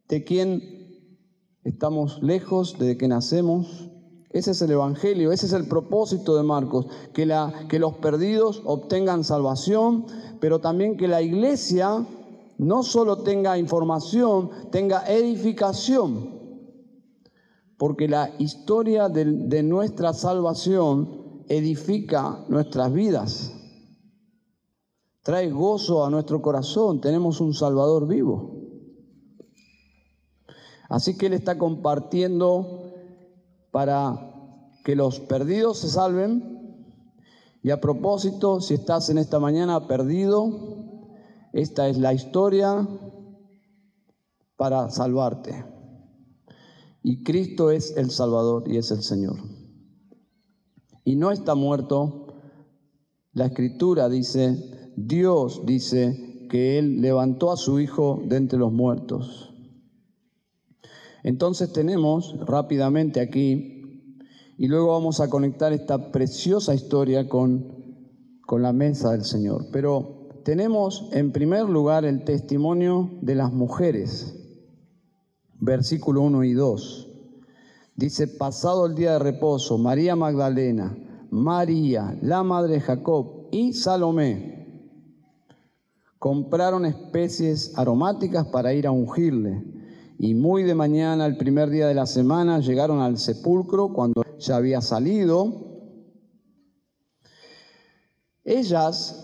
de 0.08 0.24
quien 0.24 1.08
estamos 1.64 2.22
lejos, 2.22 2.76
desde 2.78 2.98
que 2.98 3.08
nacemos. 3.08 3.89
Ese 4.30 4.52
es 4.52 4.62
el 4.62 4.70
Evangelio, 4.70 5.32
ese 5.32 5.46
es 5.46 5.52
el 5.52 5.66
propósito 5.66 6.36
de 6.36 6.44
Marcos, 6.44 6.86
que, 7.12 7.26
los 7.26 7.94
perdidos 7.96 8.62
obtengan 8.64 9.24
salvación, 9.24 10.06
pero 10.38 10.60
también 10.60 10.96
que 10.96 11.08
la 11.08 11.20
iglesia 11.20 12.06
no 12.56 12.82
solo 12.84 13.18
tenga 13.18 13.58
información, 13.58 14.50
tenga 14.70 15.04
edificación. 15.10 16.38
Porque 17.76 18.06
la 18.06 18.30
historia 18.38 19.08
de, 19.08 19.62
nuestra 19.64 20.12
salvación 20.12 21.44
edifica 21.48 22.44
nuestras 22.48 22.92
vidas, 22.92 23.52
trae 25.22 25.50
gozo 25.50 26.04
a 26.04 26.10
nuestro 26.10 26.40
corazón, 26.40 27.00
tenemos 27.00 27.40
un 27.40 27.52
Salvador 27.52 28.06
vivo. 28.06 28.60
Así 30.88 31.16
que 31.16 31.26
Él 31.26 31.32
está 31.32 31.58
compartiendo 31.58 32.89
para 33.70 34.32
que 34.84 34.96
los 34.96 35.20
perdidos 35.20 35.78
se 35.78 35.88
salven. 35.88 36.58
Y 37.62 37.70
a 37.70 37.80
propósito, 37.80 38.60
si 38.60 38.74
estás 38.74 39.10
en 39.10 39.18
esta 39.18 39.38
mañana 39.38 39.86
perdido, 39.86 40.80
esta 41.52 41.88
es 41.88 41.98
la 41.98 42.12
historia 42.12 42.88
para 44.56 44.90
salvarte. 44.90 45.64
Y 47.02 47.22
Cristo 47.22 47.70
es 47.70 47.96
el 47.96 48.10
Salvador 48.10 48.64
y 48.66 48.76
es 48.76 48.90
el 48.90 49.02
Señor. 49.02 49.36
Y 51.04 51.16
no 51.16 51.30
está 51.30 51.54
muerto. 51.54 52.26
La 53.32 53.46
escritura 53.46 54.08
dice, 54.08 54.92
Dios 54.96 55.62
dice 55.64 56.46
que 56.50 56.78
Él 56.78 57.00
levantó 57.00 57.52
a 57.52 57.56
su 57.56 57.80
Hijo 57.80 58.22
de 58.26 58.36
entre 58.36 58.58
los 58.58 58.72
muertos. 58.72 59.49
Entonces 61.22 61.72
tenemos 61.72 62.36
rápidamente 62.46 63.20
aquí, 63.20 63.76
y 64.56 64.68
luego 64.68 64.88
vamos 64.88 65.20
a 65.20 65.30
conectar 65.30 65.72
esta 65.72 66.12
preciosa 66.12 66.74
historia 66.74 67.28
con, 67.28 67.96
con 68.42 68.62
la 68.62 68.72
mesa 68.72 69.12
del 69.12 69.24
Señor. 69.24 69.66
Pero 69.72 70.28
tenemos 70.44 71.08
en 71.12 71.32
primer 71.32 71.64
lugar 71.64 72.04
el 72.04 72.24
testimonio 72.24 73.10
de 73.22 73.34
las 73.34 73.52
mujeres 73.52 74.36
versículo 75.60 76.22
1 76.22 76.44
y 76.44 76.52
2. 76.54 77.08
Dice, 77.96 78.26
pasado 78.26 78.86
el 78.86 78.94
día 78.94 79.12
de 79.12 79.18
reposo, 79.18 79.76
María 79.78 80.16
Magdalena, 80.16 80.96
María, 81.30 82.18
la 82.22 82.42
madre 82.42 82.74
de 82.74 82.80
Jacob 82.80 83.48
y 83.52 83.74
Salomé 83.74 84.50
compraron 86.18 86.84
especies 86.84 87.76
aromáticas 87.78 88.46
para 88.46 88.74
ir 88.74 88.86
a 88.86 88.90
ungirle. 88.90 89.79
Y 90.22 90.34
muy 90.34 90.64
de 90.64 90.74
mañana, 90.74 91.24
el 91.24 91.38
primer 91.38 91.70
día 91.70 91.86
de 91.86 91.94
la 91.94 92.04
semana, 92.04 92.60
llegaron 92.60 93.00
al 93.00 93.16
sepulcro 93.16 93.88
cuando 93.88 94.22
ya 94.38 94.56
había 94.56 94.82
salido. 94.82 95.50
Ellas 98.44 99.16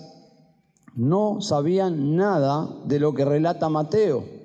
no 0.94 1.42
sabían 1.42 2.16
nada 2.16 2.68
de 2.86 2.98
lo 2.98 3.12
que 3.12 3.26
relata 3.26 3.68
Mateo 3.68 4.36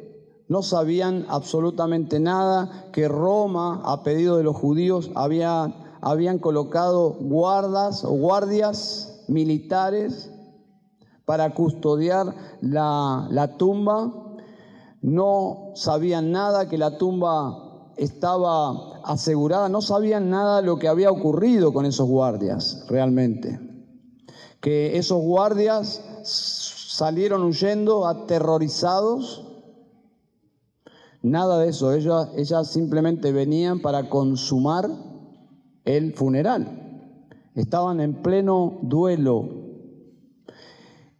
no 0.51 0.63
sabían 0.63 1.25
absolutamente 1.29 2.19
nada, 2.19 2.89
que 2.91 3.07
Roma, 3.07 3.81
a 3.85 4.03
pedido 4.03 4.35
de 4.35 4.43
los 4.43 4.57
judíos, 4.57 5.09
había, 5.15 5.73
habían 6.01 6.39
colocado 6.39 7.11
guardas 7.21 8.03
o 8.03 8.09
guardias 8.09 9.23
militares 9.29 10.29
para 11.23 11.53
custodiar 11.53 12.35
la, 12.59 13.29
la 13.31 13.55
tumba. 13.55 14.30
No 15.01 15.71
sabían 15.75 16.31
nada 16.31 16.69
que 16.69 16.77
la 16.77 16.97
tumba 16.97 17.91
estaba 17.97 19.01
asegurada, 19.03 19.69
no 19.69 19.81
sabían 19.81 20.29
nada 20.29 20.61
lo 20.61 20.77
que 20.77 20.87
había 20.87 21.11
ocurrido 21.11 21.73
con 21.73 21.85
esos 21.85 22.07
guardias 22.07 22.85
realmente. 22.87 23.59
Que 24.59 24.97
esos 24.97 25.21
guardias 25.21 26.03
salieron 26.23 27.43
huyendo 27.43 28.07
aterrorizados. 28.07 29.47
Nada 31.23 31.59
de 31.59 31.69
eso, 31.69 31.93
ellas, 31.93 32.29
ellas 32.35 32.67
simplemente 32.67 33.31
venían 33.31 33.81
para 33.81 34.09
consumar 34.09 34.89
el 35.85 36.13
funeral. 36.13 36.77
Estaban 37.55 37.99
en 37.99 38.21
pleno 38.21 38.77
duelo. 38.81 39.60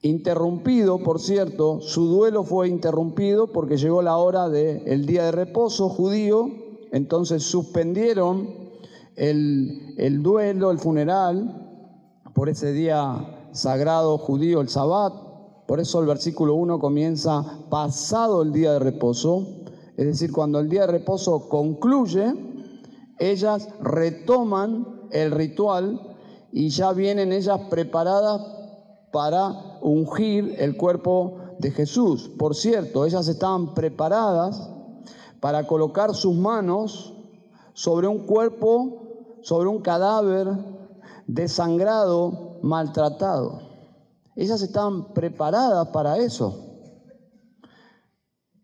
Interrumpido, 0.03 0.97
por 1.03 1.19
cierto, 1.19 1.79
su 1.79 2.07
duelo 2.07 2.43
fue 2.43 2.67
interrumpido 2.67 3.51
porque 3.51 3.77
llegó 3.77 4.01
la 4.01 4.17
hora 4.17 4.49
del 4.49 5.05
día 5.05 5.25
de 5.25 5.31
reposo 5.31 5.89
judío, 5.89 6.49
entonces 6.91 7.43
suspendieron 7.43 8.49
el, 9.15 9.93
el 9.97 10.23
duelo, 10.23 10.71
el 10.71 10.79
funeral, 10.79 11.61
por 12.33 12.49
ese 12.49 12.71
día 12.73 13.49
sagrado 13.51 14.17
judío, 14.17 14.61
el 14.61 14.69
sabbat. 14.69 15.13
Por 15.67 15.79
eso 15.79 15.99
el 15.99 16.07
versículo 16.07 16.55
1 16.55 16.79
comienza 16.79 17.59
pasado 17.69 18.41
el 18.41 18.51
día 18.51 18.73
de 18.73 18.79
reposo, 18.79 19.45
es 19.97 20.05
decir, 20.07 20.31
cuando 20.31 20.59
el 20.59 20.67
día 20.67 20.81
de 20.81 20.93
reposo 20.93 21.47
concluye, 21.47 22.33
ellas 23.19 23.69
retoman 23.81 25.01
el 25.11 25.29
ritual 25.29 26.17
y 26.51 26.69
ya 26.69 26.91
vienen 26.91 27.31
ellas 27.31 27.61
preparadas 27.69 28.60
para 29.11 29.77
ungir 29.81 30.55
el 30.57 30.77
cuerpo 30.77 31.37
de 31.59 31.71
Jesús. 31.71 32.29
Por 32.37 32.55
cierto, 32.55 33.05
ellas 33.05 33.27
estaban 33.27 33.73
preparadas 33.73 34.69
para 35.39 35.67
colocar 35.67 36.13
sus 36.13 36.35
manos 36.35 37.13
sobre 37.73 38.07
un 38.07 38.25
cuerpo, 38.25 39.39
sobre 39.41 39.69
un 39.69 39.81
cadáver 39.81 40.47
desangrado, 41.27 42.59
maltratado. 42.61 43.61
Ellas 44.35 44.61
estaban 44.61 45.13
preparadas 45.13 45.87
para 45.89 46.17
eso 46.17 46.71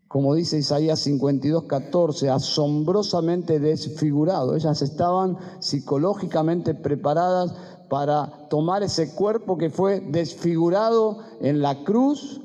como 0.08 0.34
dice 0.34 0.56
Isaías 0.56 1.00
52, 1.00 1.64
14, 1.64 2.30
asombrosamente 2.30 3.60
desfigurado. 3.60 4.56
Ellas 4.56 4.80
estaban 4.80 5.36
psicológicamente 5.60 6.74
preparadas 6.74 7.54
para 7.88 8.48
tomar 8.48 8.82
ese 8.82 9.14
cuerpo 9.14 9.56
que 9.58 9.70
fue 9.70 10.00
desfigurado 10.00 11.18
en 11.40 11.62
la 11.62 11.84
cruz 11.84 12.40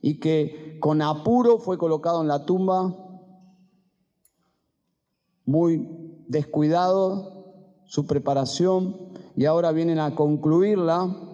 y 0.00 0.20
que 0.20 0.78
con 0.80 1.02
apuro 1.02 1.58
fue 1.58 1.78
colocado 1.78 2.20
en 2.20 2.28
la 2.28 2.44
tumba, 2.44 2.94
muy 5.44 6.24
descuidado 6.28 7.32
su 7.84 8.06
preparación 8.06 8.96
y 9.36 9.44
ahora 9.44 9.72
vienen 9.72 9.98
a 9.98 10.14
concluirla 10.14 11.24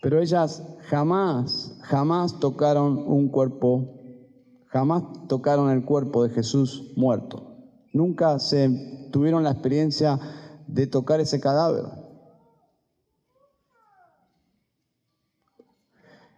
pero 0.00 0.20
ellas 0.20 0.62
jamás, 0.88 1.76
jamás 1.82 2.38
tocaron 2.38 2.98
un 2.98 3.28
cuerpo, 3.28 3.96
jamás 4.66 5.02
tocaron 5.28 5.70
el 5.70 5.84
cuerpo 5.84 6.22
de 6.22 6.30
Jesús 6.30 6.92
muerto. 6.96 7.56
Nunca 7.92 8.38
se 8.38 9.08
tuvieron 9.10 9.42
la 9.42 9.50
experiencia 9.50 10.20
de 10.68 10.86
tocar 10.86 11.20
ese 11.20 11.40
cadáver. 11.40 11.84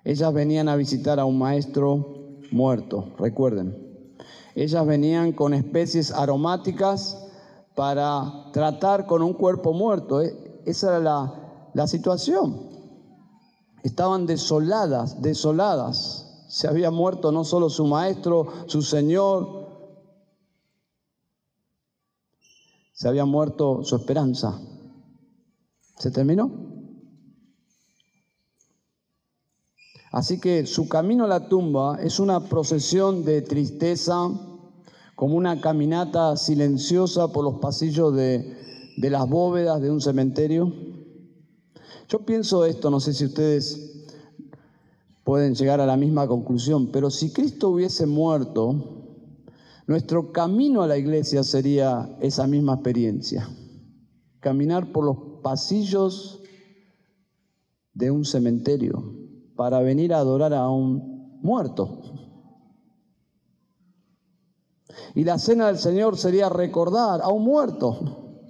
Ellas 0.05 0.33
venían 0.33 0.69
a 0.69 0.77
visitar 0.77 1.21
a 1.21 1.27
un 1.27 1.38
maestro 1.38 2.38
muerto, 2.51 3.12
recuerden. 3.19 4.16
Ellas 4.55 4.87
venían 4.87 5.33
con 5.33 5.53
especies 5.53 6.11
aromáticas 6.12 7.27
para 7.75 8.51
tratar 8.53 9.07
con 9.07 9.23
un 9.23 9.35
cuerpo 9.35 9.73
muerto. 9.73 10.23
E, 10.23 10.62
esa 10.64 10.88
era 10.88 11.01
la, 11.01 11.71
la 11.75 11.87
situación. 11.87 12.69
Estaban 13.83 14.27
desoladas, 14.27 15.21
desoladas. 15.21 16.47
Se 16.49 16.66
había 16.66 16.90
muerto 16.90 17.31
no 17.31 17.45
solo 17.45 17.69
su 17.69 17.87
maestro, 17.87 18.49
su 18.66 18.83
Señor, 18.83 19.60
se 23.01 23.09
había 23.09 23.25
muerto 23.25 23.83
su 23.83 23.97
esperanza. 23.97 24.61
¿Se 25.97 26.11
terminó? 26.11 26.51
Así 30.13 30.39
que 30.39 30.67
su 30.67 30.87
camino 30.87 31.25
a 31.25 31.29
la 31.29 31.49
tumba 31.49 31.97
es 32.03 32.21
una 32.21 32.45
procesión 32.45 33.25
de 33.25 33.41
tristeza, 33.41 34.29
como 35.17 35.35
una 35.37 35.63
caminata 35.63 36.37
silenciosa 36.37 37.29
por 37.29 37.43
los 37.43 37.55
pasillos 37.55 38.15
de, 38.15 38.55
de 38.99 39.11
las 39.11 39.27
bóvedas 39.27 39.81
de 39.81 39.91
un 39.91 40.03
cementerio. 40.03 40.71
Yo 42.07 42.27
pienso 42.27 42.67
esto, 42.67 42.91
no 42.91 43.01
sé 43.01 43.15
si 43.15 43.25
ustedes 43.25 44.11
pueden 45.25 45.55
llegar 45.55 45.81
a 45.81 45.87
la 45.87 45.97
misma 45.97 46.29
conclusión, 46.29 46.91
pero 46.93 47.09
si 47.09 47.33
Cristo 47.33 47.71
hubiese 47.71 48.05
muerto, 48.05 49.00
nuestro 49.90 50.31
camino 50.31 50.83
a 50.83 50.87
la 50.87 50.96
iglesia 50.96 51.42
sería 51.42 52.16
esa 52.20 52.46
misma 52.46 52.74
experiencia. 52.74 53.48
Caminar 54.38 54.92
por 54.92 55.05
los 55.05 55.16
pasillos 55.42 56.40
de 57.92 58.12
un 58.12 58.24
cementerio 58.24 59.03
para 59.57 59.81
venir 59.81 60.14
a 60.14 60.18
adorar 60.18 60.55
a 60.55 60.70
un 60.70 61.40
muerto. 61.42 62.03
Y 65.16 65.24
la 65.24 65.40
cena 65.40 65.66
del 65.66 65.79
Señor 65.79 66.16
sería 66.16 66.48
recordar 66.48 67.20
a 67.20 67.31
un 67.31 67.42
muerto. 67.42 68.44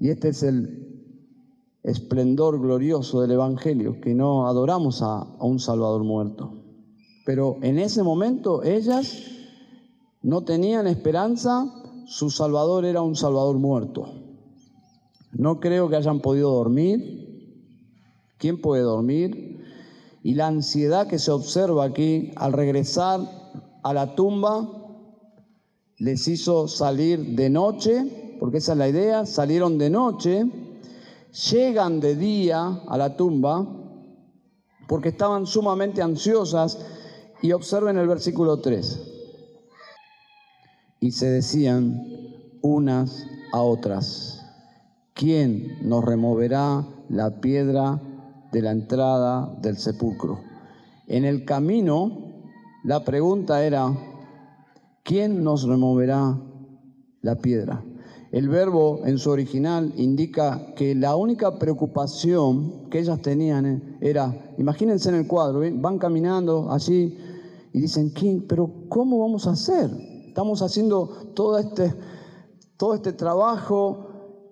Y 0.00 0.08
este 0.08 0.30
es 0.30 0.42
el 0.44 1.12
esplendor 1.82 2.58
glorioso 2.58 3.20
del 3.20 3.32
Evangelio, 3.32 4.00
que 4.00 4.14
no 4.14 4.48
adoramos 4.48 5.02
a, 5.02 5.24
un 5.40 5.58
Salvador 5.58 6.04
muerto. 6.04 6.54
Pero 7.26 7.58
en 7.60 7.78
ese 7.78 8.02
momento 8.02 8.62
ellas 8.62 9.28
no 10.22 10.44
tenían 10.44 10.86
esperanza, 10.86 11.66
su 12.06 12.30
Salvador 12.30 12.84
era 12.84 13.02
un 13.02 13.16
Salvador 13.16 13.58
muerto. 13.58 14.12
No 15.32 15.60
creo 15.60 15.88
que 15.88 15.96
hayan 15.96 16.20
podido 16.20 16.52
dormir. 16.52 17.58
¿Quién 18.38 18.60
puede 18.60 18.82
dormir? 18.82 19.60
Y 20.22 20.34
la 20.34 20.48
ansiedad 20.48 21.06
que 21.06 21.18
se 21.18 21.30
observa 21.30 21.84
aquí 21.84 22.30
al 22.36 22.52
regresar 22.52 23.20
a 23.82 23.94
la 23.94 24.14
tumba 24.14 24.68
les 25.98 26.28
hizo 26.28 26.68
salir 26.68 27.34
de 27.34 27.50
noche, 27.50 28.36
porque 28.40 28.58
esa 28.58 28.72
es 28.72 28.78
la 28.78 28.88
idea, 28.88 29.26
salieron 29.26 29.78
de 29.78 29.90
noche 29.90 30.50
llegan 31.50 32.00
de 32.00 32.14
día 32.14 32.82
a 32.86 32.98
la 32.98 33.16
tumba 33.16 33.66
porque 34.86 35.08
estaban 35.08 35.46
sumamente 35.46 36.02
ansiosas 36.02 36.78
y 37.40 37.52
observen 37.52 37.96
el 37.96 38.06
versículo 38.06 38.58
3. 38.58 39.11
Y 41.02 41.10
se 41.10 41.26
decían 41.26 42.00
unas 42.62 43.26
a 43.52 43.60
otras, 43.60 44.46
¿quién 45.14 45.66
nos 45.82 46.04
removerá 46.04 46.86
la 47.08 47.40
piedra 47.40 48.00
de 48.52 48.62
la 48.62 48.70
entrada 48.70 49.52
del 49.60 49.78
sepulcro? 49.78 50.38
En 51.08 51.24
el 51.24 51.44
camino, 51.44 52.12
la 52.84 53.02
pregunta 53.02 53.64
era, 53.64 53.92
¿quién 55.02 55.42
nos 55.42 55.64
removerá 55.64 56.38
la 57.20 57.34
piedra? 57.34 57.82
El 58.30 58.48
verbo 58.48 59.00
en 59.04 59.18
su 59.18 59.30
original 59.30 59.92
indica 59.96 60.72
que 60.76 60.94
la 60.94 61.16
única 61.16 61.58
preocupación 61.58 62.88
que 62.90 63.00
ellas 63.00 63.20
tenían 63.20 63.98
era, 64.00 64.54
imagínense 64.56 65.08
en 65.08 65.16
el 65.16 65.26
cuadro, 65.26 65.62
van 65.80 65.98
caminando 65.98 66.70
allí 66.70 67.18
y 67.72 67.80
dicen, 67.80 68.10
¿quién? 68.10 68.46
Pero 68.46 68.70
¿cómo 68.88 69.18
vamos 69.18 69.48
a 69.48 69.50
hacer? 69.50 70.11
Estamos 70.32 70.62
haciendo 70.62 71.08
todo 71.34 71.58
este, 71.58 71.94
todo 72.78 72.94
este 72.94 73.12
trabajo, 73.12 74.06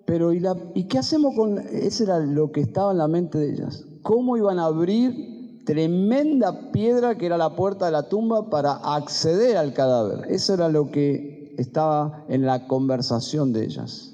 pero 0.05 0.31
¿y, 0.31 0.39
la, 0.39 0.55
¿y 0.75 0.83
qué 0.83 0.99
hacemos 0.99 1.33
con...? 1.35 1.57
Eso 1.57 2.03
era 2.03 2.19
lo 2.19 2.51
que 2.51 2.61
estaba 2.61 2.91
en 2.91 2.99
la 2.99 3.07
mente 3.07 3.39
de 3.39 3.51
ellas. 3.51 3.83
¿Cómo 4.03 4.37
iban 4.37 4.59
a 4.59 4.65
abrir 4.65 5.63
tremenda 5.65 6.71
piedra 6.71 7.17
que 7.17 7.25
era 7.25 7.35
la 7.35 7.55
puerta 7.55 7.87
de 7.87 7.93
la 7.93 8.09
tumba 8.09 8.51
para 8.51 8.73
acceder 8.73 9.57
al 9.57 9.73
cadáver? 9.73 10.27
Eso 10.29 10.53
era 10.53 10.69
lo 10.69 10.91
que 10.91 11.55
estaba 11.57 12.25
en 12.29 12.45
la 12.45 12.67
conversación 12.67 13.51
de 13.51 13.65
ellas. 13.65 14.13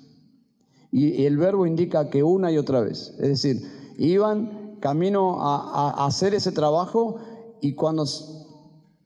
Y 0.89 1.25
el 1.25 1.35
verbo 1.35 1.65
indica 1.65 2.09
que 2.09 2.23
una 2.23 2.49
y 2.49 2.57
otra 2.57 2.79
vez. 2.79 3.13
Es 3.19 3.27
decir, 3.27 3.61
iban 3.97 4.77
camino 4.79 5.41
a, 5.41 6.05
hacer 6.05 6.33
ese 6.33 6.53
trabajo 6.53 7.17
y 7.59 7.73
cuando 7.73 8.05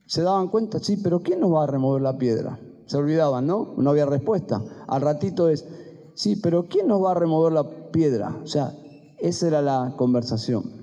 se 0.06 0.22
daban 0.22 0.48
cuenta, 0.48 0.78
sí, 0.78 0.96
pero 0.96 1.20
¿quién 1.20 1.40
nos 1.40 1.52
va 1.52 1.64
a 1.64 1.66
remover 1.66 2.02
la 2.02 2.18
piedra? 2.18 2.58
Se 2.86 2.96
olvidaban, 2.96 3.46
¿no? 3.46 3.74
No 3.76 3.90
había 3.90 4.06
respuesta. 4.06 4.62
Al 4.86 5.00
ratito 5.00 5.48
es, 5.48 5.66
sí, 6.14 6.36
pero 6.36 6.66
¿quién 6.68 6.88
nos 6.88 7.02
va 7.02 7.12
a 7.12 7.14
remover 7.14 7.52
la 7.52 7.90
piedra? 7.90 8.38
O 8.42 8.46
sea, 8.46 8.72
esa 9.18 9.46
era 9.46 9.62
la 9.62 9.94
conversación. 9.96 10.82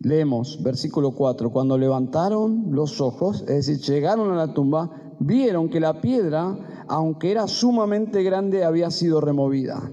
Leemos 0.00 0.62
versículo 0.62 1.12
4, 1.12 1.50
cuando 1.50 1.76
levantaron 1.76 2.66
los 2.70 3.00
ojos, 3.00 3.40
es 3.48 3.66
decir, 3.66 3.78
llegaron 3.78 4.30
a 4.30 4.36
la 4.36 4.54
tumba, 4.54 5.14
vieron 5.18 5.68
que 5.68 5.80
la 5.80 6.00
piedra, 6.00 6.84
aunque 6.86 7.32
era 7.32 7.48
sumamente 7.48 8.22
grande, 8.22 8.64
había 8.64 8.92
sido 8.92 9.20
removida. 9.20 9.90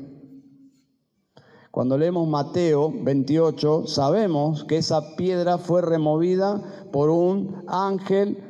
Cuando 1.75 1.97
leemos 1.97 2.25
Mateo 2.25 2.89
28, 2.89 3.85
sabemos 3.85 4.63
que 4.63 4.77
esa 4.77 5.17
piedra 5.17 5.57
fue 5.57 5.81
removida 5.81 6.88
por 6.93 7.09
un 7.09 7.65
ángel 7.67 8.41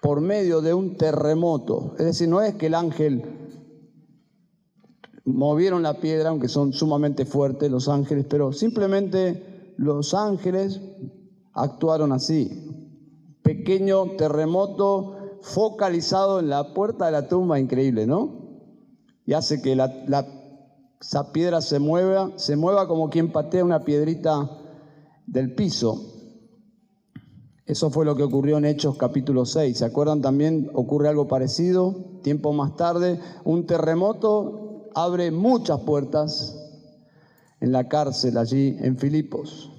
por 0.00 0.22
medio 0.22 0.62
de 0.62 0.72
un 0.72 0.96
terremoto. 0.96 1.96
Es 1.98 2.06
decir, 2.06 2.30
no 2.30 2.40
es 2.40 2.54
que 2.54 2.68
el 2.68 2.74
ángel 2.74 3.58
movieron 5.26 5.82
la 5.82 6.00
piedra, 6.00 6.30
aunque 6.30 6.48
son 6.48 6.72
sumamente 6.72 7.26
fuertes 7.26 7.70
los 7.70 7.90
ángeles, 7.90 8.24
pero 8.26 8.54
simplemente 8.54 9.74
los 9.76 10.14
ángeles 10.14 10.80
actuaron 11.52 12.12
así. 12.12 13.36
Pequeño 13.42 14.12
terremoto 14.16 15.38
focalizado 15.42 16.40
en 16.40 16.48
la 16.48 16.72
puerta 16.72 17.04
de 17.04 17.12
la 17.12 17.28
tumba, 17.28 17.60
increíble, 17.60 18.06
¿no? 18.06 18.48
Y 19.26 19.34
hace 19.34 19.60
que 19.60 19.76
la, 19.76 20.06
esa 21.00 21.32
piedra 21.32 21.62
se 21.62 21.78
mueva, 21.78 22.32
se 22.36 22.56
mueva 22.56 22.86
como 22.86 23.08
quien 23.08 23.32
patea 23.32 23.64
una 23.64 23.84
piedrita 23.84 24.50
del 25.26 25.54
piso. 25.54 26.10
Eso 27.64 27.90
fue 27.90 28.04
lo 28.04 28.16
que 28.16 28.22
ocurrió 28.22 28.58
en 28.58 28.66
Hechos 28.66 28.96
capítulo 28.96 29.46
6. 29.46 29.78
¿Se 29.78 29.84
acuerdan 29.84 30.20
también? 30.20 30.70
Ocurre 30.74 31.08
algo 31.08 31.26
parecido. 31.26 32.18
Tiempo 32.22 32.52
más 32.52 32.76
tarde, 32.76 33.18
un 33.44 33.64
terremoto 33.66 34.90
abre 34.94 35.30
muchas 35.30 35.80
puertas 35.80 36.56
en 37.60 37.72
la 37.72 37.88
cárcel 37.88 38.36
allí 38.36 38.76
en 38.80 38.98
Filipos. 38.98 39.70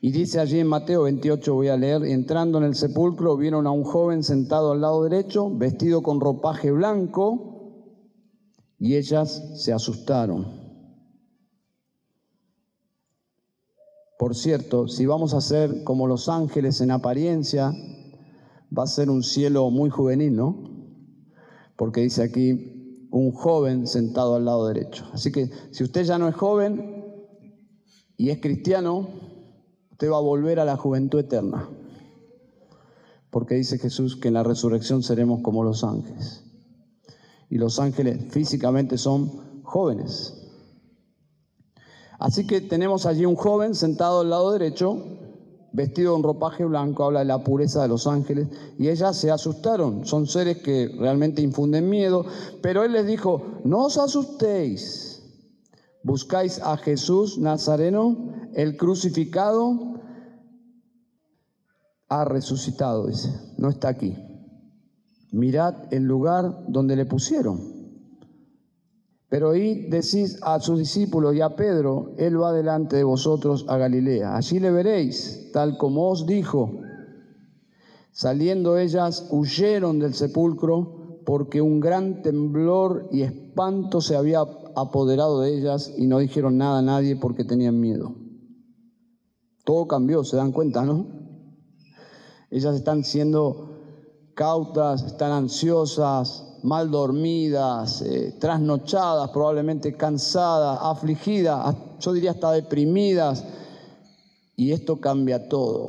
Y 0.00 0.12
dice 0.12 0.40
allí 0.40 0.60
en 0.60 0.66
Mateo 0.66 1.02
28, 1.02 1.54
voy 1.54 1.68
a 1.68 1.76
leer, 1.76 2.04
entrando 2.04 2.56
en 2.56 2.64
el 2.64 2.74
sepulcro 2.74 3.36
vieron 3.36 3.66
a 3.66 3.70
un 3.70 3.84
joven 3.84 4.22
sentado 4.22 4.72
al 4.72 4.80
lado 4.80 5.02
derecho, 5.02 5.50
vestido 5.50 6.02
con 6.02 6.20
ropaje 6.20 6.70
blanco, 6.70 7.49
y 8.80 8.96
ellas 8.96 9.44
se 9.54 9.72
asustaron. 9.74 10.58
Por 14.18 14.34
cierto, 14.34 14.88
si 14.88 15.06
vamos 15.06 15.34
a 15.34 15.40
ser 15.40 15.84
como 15.84 16.06
los 16.06 16.28
ángeles 16.28 16.80
en 16.80 16.90
apariencia, 16.90 17.72
va 18.76 18.82
a 18.84 18.86
ser 18.86 19.10
un 19.10 19.22
cielo 19.22 19.70
muy 19.70 19.90
juvenil, 19.90 20.34
¿no? 20.34 20.56
Porque 21.76 22.00
dice 22.00 22.22
aquí 22.22 23.06
un 23.10 23.32
joven 23.32 23.86
sentado 23.86 24.34
al 24.34 24.46
lado 24.46 24.66
derecho. 24.66 25.06
Así 25.12 25.30
que 25.30 25.50
si 25.70 25.84
usted 25.84 26.04
ya 26.04 26.18
no 26.18 26.28
es 26.28 26.34
joven 26.34 27.04
y 28.16 28.30
es 28.30 28.40
cristiano, 28.40 29.08
usted 29.90 30.10
va 30.10 30.16
a 30.16 30.20
volver 30.20 30.58
a 30.58 30.64
la 30.64 30.76
juventud 30.76 31.20
eterna. 31.20 31.68
Porque 33.30 33.56
dice 33.56 33.78
Jesús 33.78 34.16
que 34.16 34.28
en 34.28 34.34
la 34.34 34.42
resurrección 34.42 35.02
seremos 35.02 35.40
como 35.42 35.64
los 35.64 35.84
ángeles. 35.84 36.49
Y 37.50 37.58
los 37.58 37.78
ángeles 37.78 38.32
físicamente 38.32 38.96
son 38.96 39.62
jóvenes. 39.62 40.40
Así 42.18 42.46
que 42.46 42.60
tenemos 42.60 43.06
allí 43.06 43.24
un 43.24 43.34
joven 43.34 43.74
sentado 43.74 44.20
al 44.20 44.30
lado 44.30 44.52
derecho, 44.52 45.02
vestido 45.72 46.16
en 46.16 46.22
ropaje 46.22 46.64
blanco, 46.64 47.04
habla 47.04 47.20
de 47.20 47.24
la 47.24 47.42
pureza 47.42 47.82
de 47.82 47.88
los 47.88 48.06
ángeles, 48.06 48.48
y 48.78 48.88
ellas 48.88 49.16
se 49.16 49.30
asustaron. 49.30 50.04
Son 50.06 50.26
seres 50.26 50.58
que 50.58 50.94
realmente 50.98 51.42
infunden 51.42 51.88
miedo, 51.88 52.24
pero 52.62 52.84
él 52.84 52.92
les 52.92 53.06
dijo, 53.06 53.60
no 53.64 53.86
os 53.86 53.98
asustéis, 53.98 55.22
buscáis 56.02 56.60
a 56.60 56.76
Jesús 56.76 57.38
Nazareno, 57.38 58.34
el 58.54 58.76
crucificado, 58.76 60.00
ha 62.08 62.24
resucitado, 62.24 63.06
dice, 63.06 63.30
no 63.56 63.70
está 63.70 63.88
aquí. 63.88 64.29
Mirad 65.32 65.92
el 65.92 66.04
lugar 66.04 66.64
donde 66.68 66.96
le 66.96 67.06
pusieron. 67.06 67.80
Pero 69.28 69.50
ahí 69.50 69.88
decís 69.88 70.40
a 70.42 70.58
sus 70.58 70.78
discípulos 70.78 71.36
y 71.36 71.40
a 71.40 71.54
Pedro, 71.54 72.14
Él 72.18 72.40
va 72.40 72.52
delante 72.52 72.96
de 72.96 73.04
vosotros 73.04 73.64
a 73.68 73.76
Galilea. 73.76 74.36
Allí 74.36 74.58
le 74.58 74.72
veréis, 74.72 75.50
tal 75.52 75.78
como 75.78 76.08
os 76.10 76.26
dijo. 76.26 76.80
Saliendo 78.10 78.76
ellas, 78.76 79.28
huyeron 79.30 80.00
del 80.00 80.14
sepulcro 80.14 81.20
porque 81.24 81.62
un 81.62 81.78
gran 81.78 82.22
temblor 82.22 83.08
y 83.12 83.22
espanto 83.22 84.00
se 84.00 84.16
había 84.16 84.40
apoderado 84.74 85.40
de 85.40 85.56
ellas 85.56 85.94
y 85.96 86.08
no 86.08 86.18
dijeron 86.18 86.58
nada 86.58 86.80
a 86.80 86.82
nadie 86.82 87.14
porque 87.14 87.44
tenían 87.44 87.78
miedo. 87.78 88.16
Todo 89.64 89.86
cambió, 89.86 90.24
se 90.24 90.36
dan 90.36 90.50
cuenta, 90.50 90.84
¿no? 90.84 91.06
Ellas 92.50 92.74
están 92.74 93.04
siendo 93.04 93.69
cautas, 94.40 95.02
están 95.02 95.32
ansiosas, 95.32 96.46
mal 96.62 96.90
dormidas, 96.90 98.00
eh, 98.00 98.34
trasnochadas, 98.40 99.28
probablemente 99.32 99.98
cansadas, 99.98 100.78
afligidas, 100.80 101.76
yo 102.00 102.14
diría 102.14 102.30
hasta 102.30 102.52
deprimidas. 102.52 103.44
Y 104.56 104.72
esto 104.72 104.98
cambia 104.98 105.50
todo. 105.50 105.88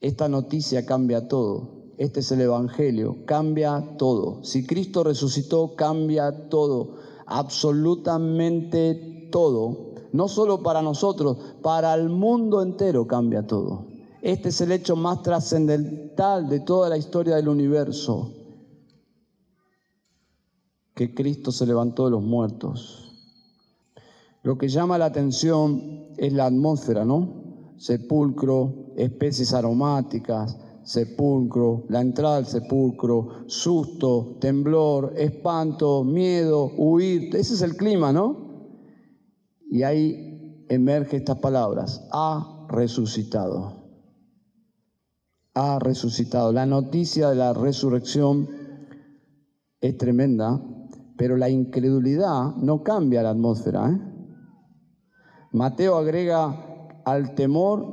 Esta 0.00 0.28
noticia 0.28 0.86
cambia 0.86 1.26
todo. 1.26 1.90
Este 1.98 2.20
es 2.20 2.30
el 2.30 2.42
Evangelio, 2.42 3.16
cambia 3.26 3.96
todo. 3.98 4.44
Si 4.44 4.64
Cristo 4.64 5.02
resucitó, 5.02 5.74
cambia 5.74 6.48
todo, 6.48 6.98
absolutamente 7.26 9.28
todo. 9.32 9.90
No 10.12 10.28
solo 10.28 10.62
para 10.62 10.82
nosotros, 10.82 11.36
para 11.62 11.94
el 11.94 12.10
mundo 12.10 12.62
entero 12.62 13.08
cambia 13.08 13.44
todo. 13.44 13.95
Este 14.22 14.48
es 14.48 14.60
el 14.60 14.72
hecho 14.72 14.96
más 14.96 15.22
trascendental 15.22 16.48
de 16.48 16.60
toda 16.60 16.88
la 16.88 16.96
historia 16.96 17.36
del 17.36 17.48
universo 17.48 18.32
que 20.94 21.14
Cristo 21.14 21.52
se 21.52 21.66
levantó 21.66 22.06
de 22.06 22.12
los 22.12 22.22
muertos. 22.22 23.12
Lo 24.42 24.56
que 24.56 24.68
llama 24.68 24.96
la 24.96 25.06
atención 25.06 26.06
es 26.16 26.32
la 26.32 26.46
atmósfera, 26.46 27.04
¿no? 27.04 27.74
Sepulcro, 27.76 28.94
especies 28.96 29.52
aromáticas, 29.52 30.56
sepulcro, 30.84 31.84
la 31.88 32.00
entrada 32.00 32.38
al 32.38 32.46
sepulcro, 32.46 33.44
susto, 33.46 34.38
temblor, 34.40 35.12
espanto, 35.16 36.02
miedo, 36.02 36.72
huir. 36.78 37.36
Ese 37.36 37.54
es 37.54 37.62
el 37.62 37.76
clima, 37.76 38.12
¿no? 38.12 38.36
Y 39.68 39.82
ahí 39.82 40.64
emerge 40.68 41.18
estas 41.18 41.38
palabras, 41.40 42.06
ha 42.12 42.66
resucitado. 42.70 43.75
Ha 45.56 45.80
resucitado. 45.80 46.52
La 46.52 46.64
noticia 46.64 47.30
de 47.30 47.34
la 47.34 47.52
resurrección 47.52 48.48
es 49.80 49.98
tremenda 49.98 50.60
pero 51.16 51.36
la 51.36 51.48
incredulidad 51.48 52.54
no 52.56 52.82
cambia 52.82 53.22
la 53.22 53.30
atmósfera. 53.30 53.90
¿eh? 53.90 54.00
Mateo 55.52 55.96
agrega 55.96 57.00
al 57.04 57.34
temor, 57.34 57.86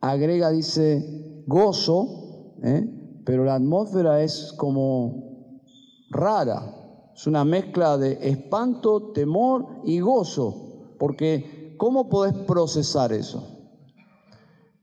agrega, 0.00 0.50
dice, 0.50 1.44
gozo, 1.46 2.54
¿eh? 2.62 3.22
pero 3.24 3.44
la 3.44 3.54
atmósfera 3.54 4.22
es 4.22 4.52
como 4.56 5.62
rara, 6.10 6.74
es 7.14 7.26
una 7.26 7.44
mezcla 7.44 7.96
de 7.96 8.18
espanto, 8.28 9.12
temor 9.12 9.66
y 9.84 10.00
gozo, 10.00 10.94
porque 10.98 11.74
¿cómo 11.78 12.08
podés 12.08 12.34
procesar 12.46 13.12
eso? 13.12 13.57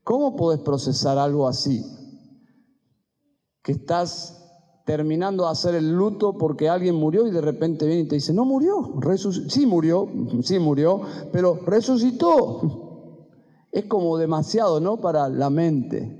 ¿Cómo 0.06 0.36
podés 0.36 0.60
procesar 0.60 1.18
algo 1.18 1.48
así? 1.48 1.84
Que 3.60 3.72
estás 3.72 4.40
terminando 4.84 5.42
de 5.42 5.50
hacer 5.50 5.74
el 5.74 5.96
luto 5.96 6.38
porque 6.38 6.68
alguien 6.68 6.94
murió 6.94 7.26
y 7.26 7.32
de 7.32 7.40
repente 7.40 7.88
viene 7.88 8.02
y 8.02 8.06
te 8.06 8.14
dice, 8.14 8.32
no 8.32 8.44
murió, 8.44 9.00
sí 9.48 9.66
murió, 9.66 10.08
sí 10.44 10.60
murió, 10.60 11.00
pero 11.32 11.58
resucitó. 11.66 13.26
Es 13.72 13.86
como 13.86 14.16
demasiado, 14.16 14.78
¿no? 14.78 14.98
Para 14.98 15.28
la 15.28 15.50
mente. 15.50 16.16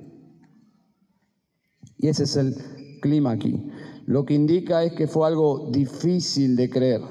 Y 1.97 2.09
ese 2.09 2.25
es 2.25 2.35
el 2.35 2.57
clima 3.01 3.31
aquí. 3.31 3.71
Lo 4.07 4.25
que 4.25 4.35
indica 4.35 4.83
es 4.83 4.95
que 4.95 5.07
fue 5.07 5.29
algo 5.29 5.69
difícil 5.71 6.57
de 6.57 6.69
creer, 6.69 7.03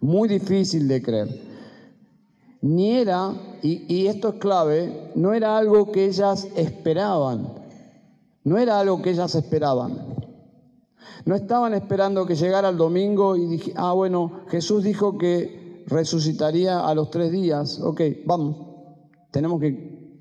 muy 0.00 0.28
difícil 0.28 0.88
de 0.88 1.00
creer. 1.00 1.47
Ni 2.60 2.96
era, 2.96 3.34
y, 3.62 4.06
esto 4.06 4.30
es 4.30 4.34
clave, 4.36 5.12
no 5.14 5.32
era 5.32 5.56
algo 5.56 5.92
que 5.92 6.06
ellas 6.06 6.48
esperaban. 6.56 7.54
No 8.44 8.58
era 8.58 8.80
algo 8.80 9.00
que 9.00 9.10
ellas 9.10 9.34
esperaban. 9.34 10.16
No 11.24 11.34
estaban 11.34 11.74
esperando 11.74 12.26
que 12.26 12.34
llegara 12.34 12.70
el 12.70 12.76
domingo 12.76 13.36
y 13.36 13.46
dije, 13.46 13.72
ah, 13.76 13.92
bueno, 13.92 14.40
Jesús 14.48 14.82
dijo 14.82 15.18
que 15.18 15.84
resucitaría 15.86 16.80
a 16.80 16.94
los 16.94 17.10
tres 17.10 17.30
días. 17.30 17.80
Ok, 17.80 18.00
vamos, 18.24 18.56
tenemos 19.30 19.60
que 19.60 20.16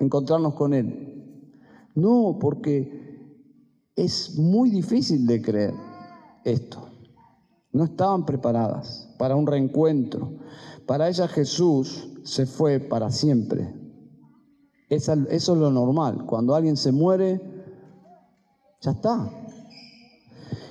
encontrarnos 0.00 0.54
con 0.54 0.74
Él. 0.74 1.08
No, 1.94 2.38
porque 2.40 3.08
es 3.94 4.38
muy 4.38 4.70
difícil 4.70 5.26
de 5.26 5.42
creer 5.42 5.74
esto. 6.44 6.88
No 7.72 7.84
estaban 7.84 8.24
preparadas 8.24 9.14
para 9.18 9.36
un 9.36 9.46
reencuentro. 9.46 10.32
Para 10.88 11.06
ella 11.06 11.28
Jesús 11.28 12.08
se 12.24 12.46
fue 12.46 12.80
para 12.80 13.10
siempre. 13.10 13.74
Eso 14.88 15.12
es 15.28 15.46
lo 15.48 15.70
normal. 15.70 16.24
Cuando 16.24 16.54
alguien 16.54 16.78
se 16.78 16.92
muere, 16.92 17.42
ya 18.80 18.92
está. 18.92 19.30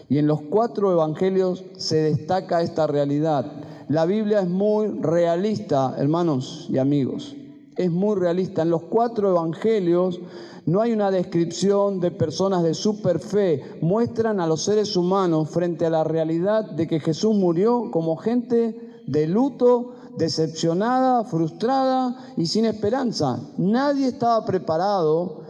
Y 0.09 0.17
en 0.17 0.25
los 0.25 0.41
cuatro 0.41 0.91
evangelios 0.91 1.63
se 1.77 1.97
destaca 1.97 2.63
esta 2.63 2.87
realidad. 2.87 3.45
La 3.89 4.07
Biblia 4.07 4.39
es 4.39 4.49
muy 4.49 4.87
realista, 4.87 5.93
hermanos 5.99 6.65
y 6.67 6.79
amigos. 6.79 7.35
Es 7.75 7.91
muy 7.91 8.15
realista. 8.15 8.63
En 8.63 8.71
los 8.71 8.81
cuatro 8.81 9.29
evangelios 9.29 10.19
no 10.65 10.81
hay 10.81 10.93
una 10.93 11.11
descripción 11.11 11.99
de 11.99 12.09
personas 12.09 12.63
de 12.63 12.73
super 12.73 13.19
fe. 13.19 13.61
Muestran 13.81 14.39
a 14.39 14.47
los 14.47 14.63
seres 14.63 14.97
humanos 14.97 15.51
frente 15.51 15.85
a 15.85 15.91
la 15.91 16.03
realidad 16.03 16.71
de 16.71 16.87
que 16.87 16.99
Jesús 16.99 17.35
murió 17.35 17.91
como 17.91 18.17
gente 18.17 19.03
de 19.05 19.27
luto, 19.27 19.93
decepcionada, 20.17 21.23
frustrada 21.23 22.33
y 22.37 22.47
sin 22.47 22.65
esperanza. 22.65 23.39
Nadie 23.57 24.07
estaba 24.07 24.45
preparado 24.45 25.47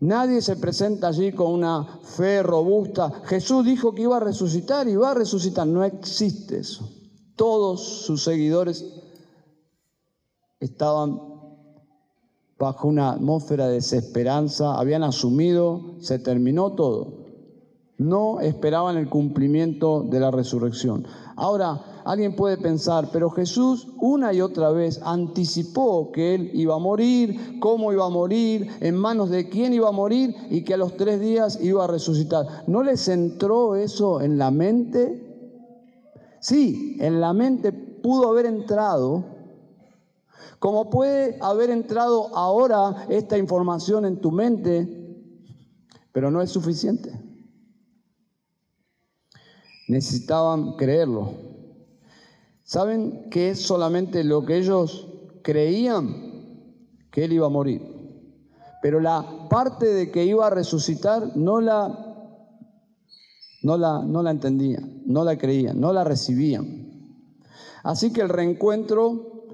Nadie 0.00 0.40
se 0.42 0.54
presenta 0.56 1.08
allí 1.08 1.32
con 1.32 1.52
una 1.52 1.84
fe 2.02 2.42
robusta. 2.42 3.10
Jesús 3.24 3.64
dijo 3.64 3.94
que 3.94 4.02
iba 4.02 4.18
a 4.18 4.20
resucitar 4.20 4.86
y 4.88 4.94
va 4.94 5.10
a 5.10 5.14
resucitar. 5.14 5.66
No 5.66 5.82
existe 5.82 6.58
eso. 6.58 6.88
Todos 7.34 7.82
sus 8.04 8.22
seguidores 8.22 8.84
estaban 10.60 11.20
bajo 12.58 12.88
una 12.88 13.10
atmósfera 13.10 13.66
de 13.66 13.74
desesperanza, 13.74 14.78
habían 14.78 15.02
asumido, 15.04 15.94
se 16.00 16.18
terminó 16.18 16.72
todo. 16.72 17.26
No 17.96 18.40
esperaban 18.40 18.96
el 18.96 19.08
cumplimiento 19.08 20.02
de 20.02 20.20
la 20.20 20.30
resurrección. 20.30 21.06
Ahora, 21.36 21.80
alguien 22.08 22.34
puede 22.34 22.56
pensar, 22.56 23.10
pero 23.12 23.30
Jesús 23.30 23.88
una 24.00 24.32
y 24.32 24.40
otra 24.40 24.70
vez 24.70 24.98
anticipó 25.02 26.10
que 26.10 26.34
Él 26.34 26.50
iba 26.54 26.74
a 26.74 26.78
morir, 26.78 27.60
cómo 27.60 27.92
iba 27.92 28.06
a 28.06 28.08
morir, 28.08 28.68
en 28.80 28.96
manos 28.96 29.28
de 29.28 29.48
quién 29.48 29.74
iba 29.74 29.88
a 29.88 29.92
morir 29.92 30.34
y 30.50 30.64
que 30.64 30.74
a 30.74 30.78
los 30.78 30.96
tres 30.96 31.20
días 31.20 31.58
iba 31.60 31.84
a 31.84 31.86
resucitar. 31.86 32.64
¿No 32.66 32.82
les 32.82 33.08
entró 33.08 33.76
eso 33.76 34.22
en 34.22 34.38
la 34.38 34.50
mente? 34.50 35.24
Sí, 36.40 36.96
en 37.00 37.20
la 37.20 37.32
mente 37.34 37.72
pudo 37.72 38.30
haber 38.30 38.46
entrado, 38.46 39.24
como 40.58 40.88
puede 40.88 41.38
haber 41.42 41.68
entrado 41.70 42.34
ahora 42.34 43.06
esta 43.10 43.36
información 43.36 44.06
en 44.06 44.20
tu 44.20 44.32
mente, 44.32 45.26
pero 46.12 46.30
no 46.30 46.40
es 46.40 46.50
suficiente 46.50 47.28
necesitaban 49.88 50.76
creerlo. 50.76 51.47
¿Saben 52.68 53.30
qué 53.30 53.48
es 53.48 53.62
solamente 53.62 54.22
lo 54.24 54.44
que 54.44 54.58
ellos 54.58 55.08
creían? 55.40 56.74
Que 57.10 57.24
él 57.24 57.32
iba 57.32 57.46
a 57.46 57.48
morir. 57.48 57.80
Pero 58.82 59.00
la 59.00 59.48
parte 59.48 59.86
de 59.86 60.10
que 60.10 60.26
iba 60.26 60.46
a 60.46 60.50
resucitar 60.50 61.34
no 61.34 61.62
la, 61.62 61.88
no 63.62 63.78
la, 63.78 64.04
no 64.04 64.22
la 64.22 64.32
entendían, 64.32 65.00
no 65.06 65.24
la 65.24 65.38
creían, 65.38 65.80
no 65.80 65.94
la 65.94 66.04
recibían. 66.04 67.16
Así 67.84 68.12
que 68.12 68.20
el 68.20 68.28
reencuentro 68.28 69.46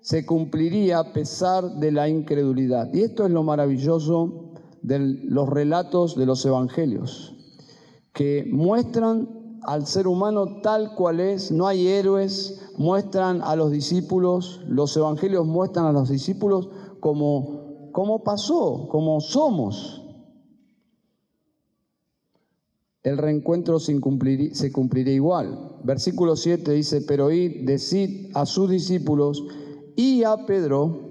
se 0.00 0.26
cumpliría 0.26 0.98
a 0.98 1.12
pesar 1.12 1.76
de 1.76 1.92
la 1.92 2.08
incredulidad. 2.08 2.92
Y 2.92 3.02
esto 3.02 3.26
es 3.26 3.30
lo 3.30 3.44
maravilloso 3.44 4.54
de 4.82 4.98
los 4.98 5.48
relatos 5.48 6.16
de 6.16 6.26
los 6.26 6.44
evangelios, 6.44 7.32
que 8.12 8.44
muestran 8.50 9.45
al 9.62 9.86
ser 9.86 10.06
humano 10.06 10.60
tal 10.62 10.94
cual 10.94 11.20
es, 11.20 11.50
no 11.50 11.66
hay 11.66 11.88
héroes, 11.88 12.70
muestran 12.76 13.42
a 13.42 13.56
los 13.56 13.70
discípulos, 13.70 14.62
los 14.68 14.96
evangelios 14.96 15.46
muestran 15.46 15.86
a 15.86 15.92
los 15.92 16.08
discípulos 16.08 16.68
como, 17.00 17.90
como 17.92 18.22
pasó, 18.22 18.88
como 18.88 19.20
somos. 19.20 20.02
El 23.02 23.18
reencuentro 23.18 23.78
se 23.78 24.00
cumpliría, 24.00 24.54
se 24.54 24.72
cumpliría 24.72 25.14
igual. 25.14 25.76
Versículo 25.84 26.34
7 26.34 26.72
dice, 26.72 27.02
pero 27.02 27.30
id, 27.30 27.64
decid 27.64 28.30
a 28.34 28.46
sus 28.46 28.68
discípulos 28.68 29.44
y 29.94 30.24
a 30.24 30.44
Pedro, 30.44 31.06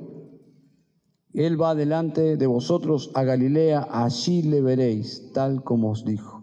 él 1.34 1.62
va 1.62 1.75
delante 1.75 2.38
de 2.38 2.47
vosotros 2.47 3.12
a 3.13 3.23
Galilea, 3.23 3.88
allí 3.89 4.41
le 4.41 4.62
veréis, 4.62 5.31
tal 5.34 5.63
como 5.63 5.91
os 5.91 6.05
dijo. 6.05 6.35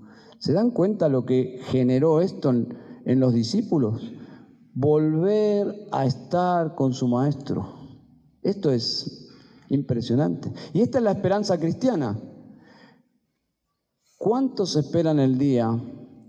¿Se 0.42 0.52
dan 0.52 0.72
cuenta 0.72 1.08
lo 1.08 1.24
que 1.24 1.60
generó 1.66 2.20
esto 2.20 2.50
en, 2.50 3.20
los 3.20 3.32
discípulos? 3.32 4.10
Volver 4.74 5.86
a 5.92 6.04
estar 6.04 6.74
con 6.74 6.94
su 6.94 7.06
maestro. 7.06 7.64
Esto 8.42 8.72
es 8.72 9.28
impresionante. 9.68 10.52
Y 10.72 10.80
esta 10.80 10.98
es 10.98 11.04
la 11.04 11.12
esperanza 11.12 11.60
cristiana. 11.60 12.20
¿Cuántos 14.18 14.74
esperan 14.74 15.20
el 15.20 15.38
día? 15.38 15.80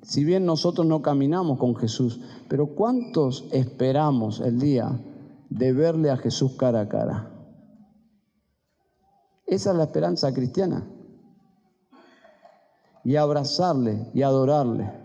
Si 0.03 0.23
bien 0.23 0.45
nosotros 0.45 0.85
no 0.85 1.01
caminamos 1.01 1.57
con 1.57 1.75
Jesús, 1.75 2.21
pero 2.47 2.75
¿cuántos 2.75 3.47
esperamos 3.51 4.41
el 4.41 4.59
día 4.59 5.01
de 5.49 5.73
verle 5.73 6.11
a 6.11 6.17
Jesús 6.17 6.51
cara 6.55 6.81
a 6.81 6.87
cara? 6.87 7.31
Esa 9.47 9.71
es 9.71 9.75
la 9.75 9.85
esperanza 9.85 10.31
cristiana 10.35 10.92
y 13.03 13.15
abrazarle 13.15 14.09
y 14.13 14.21
adorarle 14.21 15.03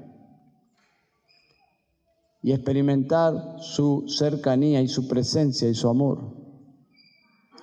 y 2.42 2.52
experimentar 2.52 3.56
su 3.60 4.04
cercanía 4.08 4.80
y 4.80 4.88
su 4.88 5.08
presencia 5.08 5.68
y 5.68 5.74
su 5.74 5.88
amor. 5.88 6.20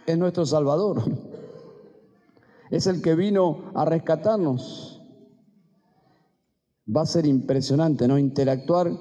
Es 0.05 0.17
nuestro 0.17 0.45
Salvador. 0.45 1.01
Es 2.69 2.87
el 2.87 3.01
que 3.01 3.15
vino 3.15 3.71
a 3.73 3.85
rescatarnos. 3.85 5.01
Va 6.93 7.01
a 7.01 7.05
ser 7.05 7.25
impresionante, 7.25 8.07
¿no? 8.07 8.19
Interactuar 8.19 8.91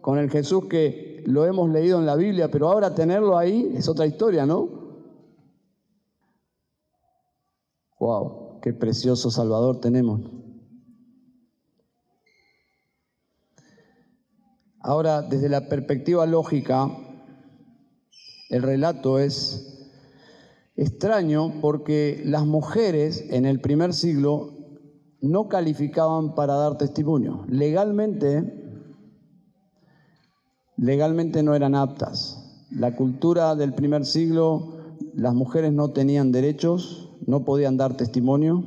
con 0.00 0.18
el 0.18 0.30
Jesús 0.30 0.66
que 0.68 1.24
lo 1.26 1.46
hemos 1.46 1.70
leído 1.70 1.98
en 1.98 2.06
la 2.06 2.16
Biblia, 2.16 2.50
pero 2.50 2.68
ahora 2.68 2.94
tenerlo 2.94 3.38
ahí 3.38 3.72
es 3.74 3.88
otra 3.88 4.06
historia, 4.06 4.44
¿no? 4.46 4.68
¡Wow! 7.98 8.60
¡Qué 8.60 8.72
precioso 8.72 9.30
Salvador 9.30 9.80
tenemos! 9.80 10.43
Ahora, 14.86 15.22
desde 15.22 15.48
la 15.48 15.66
perspectiva 15.66 16.26
lógica, 16.26 16.90
el 18.50 18.62
relato 18.62 19.18
es 19.18 19.88
extraño 20.76 21.54
porque 21.62 22.20
las 22.26 22.44
mujeres 22.44 23.24
en 23.30 23.46
el 23.46 23.62
primer 23.62 23.94
siglo 23.94 24.52
no 25.22 25.48
calificaban 25.48 26.34
para 26.34 26.56
dar 26.56 26.76
testimonio. 26.76 27.46
Legalmente, 27.48 28.84
legalmente 30.76 31.42
no 31.42 31.54
eran 31.54 31.74
aptas. 31.74 32.66
La 32.70 32.94
cultura 32.94 33.54
del 33.54 33.72
primer 33.72 34.04
siglo, 34.04 34.98
las 35.14 35.32
mujeres 35.32 35.72
no 35.72 35.92
tenían 35.92 36.30
derechos, 36.30 37.08
no 37.26 37.46
podían 37.46 37.78
dar 37.78 37.96
testimonio. 37.96 38.62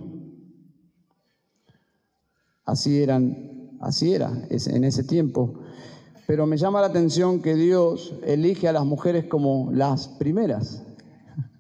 Así 2.66 3.04
eran, 3.04 3.78
así 3.82 4.16
era 4.16 4.32
en 4.50 4.84
ese 4.84 5.04
tiempo. 5.04 5.60
Pero 6.28 6.46
me 6.46 6.58
llama 6.58 6.82
la 6.82 6.88
atención 6.88 7.42
que 7.42 7.56
Dios 7.56 8.13
elige 8.24 8.68
a 8.68 8.74
las 8.74 8.86
mujeres 8.86 9.26
como 9.26 9.72
las 9.72 10.10
primeras 10.10 10.84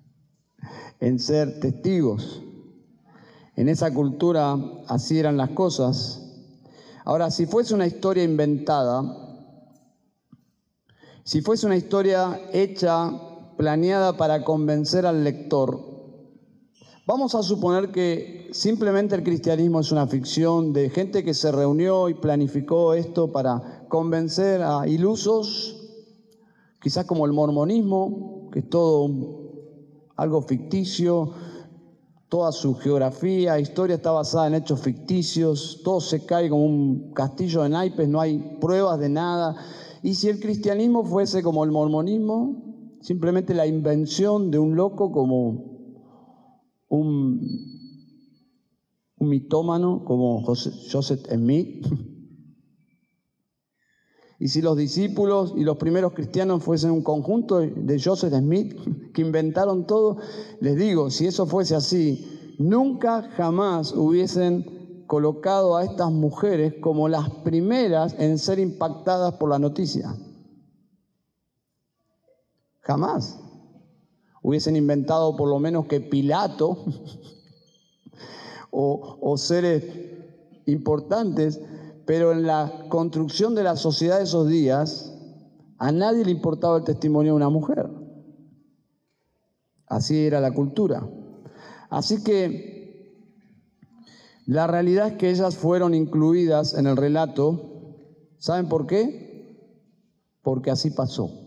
en 0.99 1.19
ser 1.19 1.61
testigos. 1.61 2.43
En 3.55 3.69
esa 3.69 3.93
cultura 3.93 4.57
así 4.87 5.17
eran 5.17 5.37
las 5.37 5.51
cosas. 5.51 6.21
Ahora, 7.05 7.31
si 7.31 7.45
fuese 7.45 7.73
una 7.73 7.87
historia 7.87 8.25
inventada, 8.25 9.03
si 11.23 11.41
fuese 11.41 11.65
una 11.65 11.77
historia 11.77 12.37
hecha, 12.51 13.09
planeada 13.55 14.17
para 14.17 14.43
convencer 14.43 15.05
al 15.05 15.23
lector, 15.23 15.96
vamos 17.07 17.35
a 17.35 17.41
suponer 17.41 17.89
que 17.89 18.49
simplemente 18.51 19.15
el 19.15 19.23
cristianismo 19.23 19.79
es 19.79 19.93
una 19.93 20.07
ficción 20.07 20.73
de 20.73 20.89
gente 20.89 21.23
que 21.23 21.33
se 21.33 21.53
reunió 21.53 22.09
y 22.09 22.15
planificó 22.15 22.93
esto 22.93 23.31
para 23.31 23.85
convencer 23.87 24.61
a 24.61 24.85
ilusos, 24.85 25.87
quizás 26.81 27.05
como 27.05 27.25
el 27.25 27.31
mormonismo, 27.31 28.49
que 28.51 28.59
es 28.59 28.69
todo 28.69 29.09
algo 30.17 30.41
ficticio, 30.41 31.31
toda 32.27 32.51
su 32.51 32.75
geografía, 32.75 33.57
historia 33.57 33.95
está 33.95 34.11
basada 34.11 34.47
en 34.47 34.55
hechos 34.55 34.81
ficticios, 34.81 35.79
todo 35.85 36.01
se 36.01 36.25
cae 36.25 36.49
como 36.49 36.65
un 36.65 37.13
castillo 37.13 37.63
de 37.63 37.69
naipes, 37.69 38.09
no 38.09 38.19
hay 38.19 38.57
pruebas 38.59 38.99
de 38.99 39.07
nada. 39.07 39.55
Y 40.03 40.15
si 40.15 40.27
el 40.27 40.41
cristianismo 40.41 41.05
fuese 41.05 41.41
como 41.41 41.63
el 41.63 41.71
mormonismo, 41.71 42.97
simplemente 42.99 43.53
la 43.53 43.65
invención 43.65 44.51
de 44.51 44.59
un 44.59 44.75
loco 44.75 45.09
como 45.13 45.76
un 46.89 47.39
mitómano 49.19 50.03
como 50.05 50.43
Joseph 50.43 51.25
Smith. 51.29 51.85
Y 54.39 54.49
si 54.49 54.61
los 54.61 54.77
discípulos 54.77 55.53
y 55.57 55.63
los 55.63 55.77
primeros 55.77 56.13
cristianos 56.13 56.63
fuesen 56.63 56.91
un 56.91 57.01
conjunto 57.01 57.57
de 57.57 57.99
Joseph 57.99 58.33
Smith 58.33 58.75
que 59.13 59.21
inventaron 59.21 59.87
todo, 59.87 60.17
les 60.59 60.75
digo, 60.75 61.09
si 61.09 61.25
eso 61.25 61.47
fuese 61.47 61.75
así, 61.75 62.55
nunca 62.59 63.23
jamás 63.35 63.93
hubiesen 63.93 65.03
colocado 65.07 65.75
a 65.75 65.83
estas 65.83 66.11
mujeres 66.11 66.75
como 66.81 67.09
las 67.09 67.29
primeras 67.43 68.13
en 68.19 68.37
ser 68.37 68.59
impactadas 68.59 69.33
por 69.35 69.49
la 69.49 69.57
noticia. 69.57 70.15
Jamás. 72.81 73.46
Hubiesen 74.47 74.77
inventado 74.77 75.35
por 75.35 75.49
lo 75.49 75.59
menos 75.59 75.87
que 75.87 75.99
Pilato 75.99 76.85
o, 78.71 79.35
seres 79.37 79.83
importantes, 80.65 81.59
pero 82.05 82.31
en 82.31 82.47
la 82.47 82.85
construcción 82.87 83.55
de 83.55 83.63
la 83.63 83.75
sociedad 83.75 84.19
de 84.19 84.23
esos 84.23 84.47
días, 84.47 85.13
a 85.77 85.91
nadie 85.91 86.23
le 86.23 86.31
importaba 86.31 86.77
el 86.77 86.85
testimonio 86.85 87.33
de 87.33 87.35
una 87.35 87.49
mujer. 87.49 87.89
Así 89.85 90.17
era 90.25 90.39
la 90.39 90.53
cultura. 90.53 91.05
Así 91.89 92.23
que 92.23 93.35
la 94.45 94.65
realidad 94.65 95.07
es 95.07 95.13
que 95.17 95.29
ellas 95.29 95.57
fueron 95.57 95.93
incluidas 95.93 96.73
en 96.73 96.87
el 96.87 96.95
relato. 96.95 97.97
¿Saben 98.37 98.69
por 98.69 98.87
qué? 98.87 99.59
Porque 100.41 100.71
así 100.71 100.89
pasó. 100.89 101.46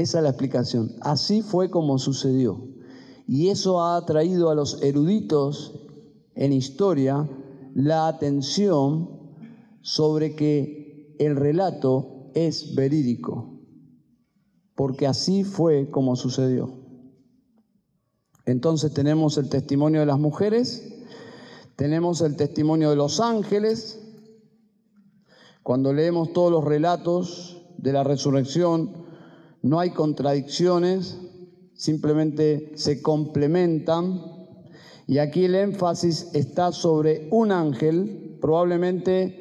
Esa 0.00 0.18
es 0.18 0.24
la 0.24 0.30
explicación. 0.30 0.96
Así 1.02 1.42
fue 1.42 1.68
como 1.68 1.98
sucedió. 1.98 2.66
Y 3.26 3.48
eso 3.48 3.82
ha 3.82 3.98
atraído 3.98 4.48
a 4.48 4.54
los 4.54 4.82
eruditos 4.82 5.78
en 6.34 6.54
historia 6.54 7.28
la 7.74 8.08
atención 8.08 9.10
sobre 9.82 10.34
que 10.34 11.16
el 11.18 11.36
relato 11.36 12.30
es 12.34 12.74
verídico, 12.74 13.60
porque 14.74 15.06
así 15.06 15.44
fue 15.44 15.90
como 15.90 16.16
sucedió. 16.16 16.72
Entonces 18.46 18.94
tenemos 18.94 19.36
el 19.36 19.50
testimonio 19.50 20.00
de 20.00 20.06
las 20.06 20.18
mujeres, 20.18 20.94
tenemos 21.76 22.22
el 22.22 22.36
testimonio 22.36 22.88
de 22.88 22.96
los 22.96 23.20
ángeles. 23.20 24.00
Cuando 25.62 25.92
leemos 25.92 26.32
todos 26.32 26.50
los 26.50 26.64
relatos 26.64 27.66
de 27.76 27.92
la 27.92 28.02
resurrección, 28.02 29.09
no 29.62 29.78
hay 29.78 29.90
contradicciones, 29.90 31.18
simplemente 31.74 32.72
se 32.76 33.02
complementan. 33.02 34.22
Y 35.06 35.18
aquí 35.18 35.44
el 35.44 35.54
énfasis 35.54 36.30
está 36.34 36.72
sobre 36.72 37.28
un 37.30 37.52
ángel, 37.52 38.38
probablemente 38.40 39.40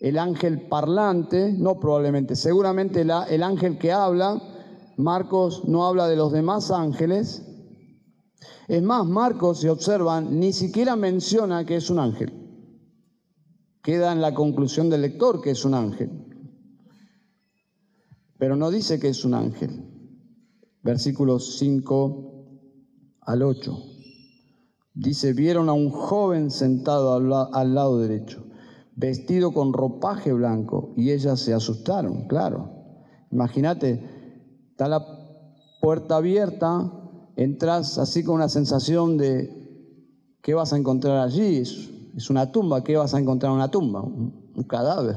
el 0.00 0.18
ángel 0.18 0.68
parlante, 0.68 1.52
no 1.52 1.80
probablemente, 1.80 2.36
seguramente 2.36 3.00
el 3.02 3.42
ángel 3.42 3.78
que 3.78 3.92
habla. 3.92 4.40
Marcos 4.96 5.64
no 5.66 5.86
habla 5.86 6.06
de 6.06 6.16
los 6.16 6.32
demás 6.32 6.70
ángeles. 6.70 7.42
Es 8.68 8.82
más, 8.82 9.06
Marcos, 9.06 9.60
si 9.60 9.68
observan, 9.68 10.38
ni 10.38 10.52
siquiera 10.52 10.96
menciona 10.96 11.64
que 11.64 11.76
es 11.76 11.90
un 11.90 11.98
ángel. 11.98 12.32
Queda 13.82 14.12
en 14.12 14.20
la 14.20 14.32
conclusión 14.32 14.88
del 14.88 15.02
lector 15.02 15.40
que 15.40 15.50
es 15.50 15.64
un 15.64 15.74
ángel. 15.74 16.23
Pero 18.44 18.56
no 18.56 18.70
dice 18.70 19.00
que 19.00 19.08
es 19.08 19.24
un 19.24 19.32
ángel 19.32 19.70
versículos 20.82 21.56
5 21.56 23.22
al 23.22 23.42
8. 23.42 23.74
Dice, 24.92 25.32
vieron 25.32 25.70
a 25.70 25.72
un 25.72 25.88
joven 25.88 26.50
sentado 26.50 27.14
al, 27.14 27.74
lado 27.74 27.98
derecho, 28.00 28.44
vestido 28.96 29.54
con 29.54 29.72
ropaje 29.72 30.34
blanco, 30.34 30.92
y 30.94 31.12
ellas 31.12 31.40
se 31.40 31.54
asustaron, 31.54 32.28
claro. 32.28 32.68
Imagínate, 33.30 34.04
está 34.72 34.88
la 34.88 35.02
puerta 35.80 36.16
abierta, 36.16 36.92
entras 37.36 37.96
así 37.96 38.24
con 38.24 38.34
una 38.34 38.50
sensación 38.50 39.16
de, 39.16 40.36
¿qué 40.42 40.52
vas 40.52 40.74
a 40.74 40.76
encontrar 40.76 41.16
allí? 41.16 41.60
Es, 41.60 42.28
una 42.28 42.52
tumba, 42.52 42.84
¿qué 42.84 42.98
vas 42.98 43.14
a 43.14 43.20
encontrar 43.20 43.52
en 43.52 43.56
una 43.56 43.70
tumba? 43.70 44.02
Un, 44.02 44.52
un 44.54 44.64
cadáver. 44.64 45.16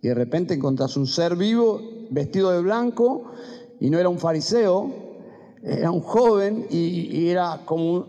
Y 0.00 0.08
de 0.08 0.14
repente 0.14 0.54
encontrás 0.54 0.96
un 0.96 1.06
ser 1.06 1.36
vivo, 1.36 1.93
vestido 2.14 2.50
de 2.50 2.62
blanco, 2.62 3.32
y 3.80 3.90
no 3.90 3.98
era 3.98 4.08
un 4.08 4.18
fariseo, 4.18 4.90
era 5.62 5.90
un 5.90 6.00
joven 6.00 6.66
y, 6.70 7.28
era 7.28 7.62
como 7.64 8.06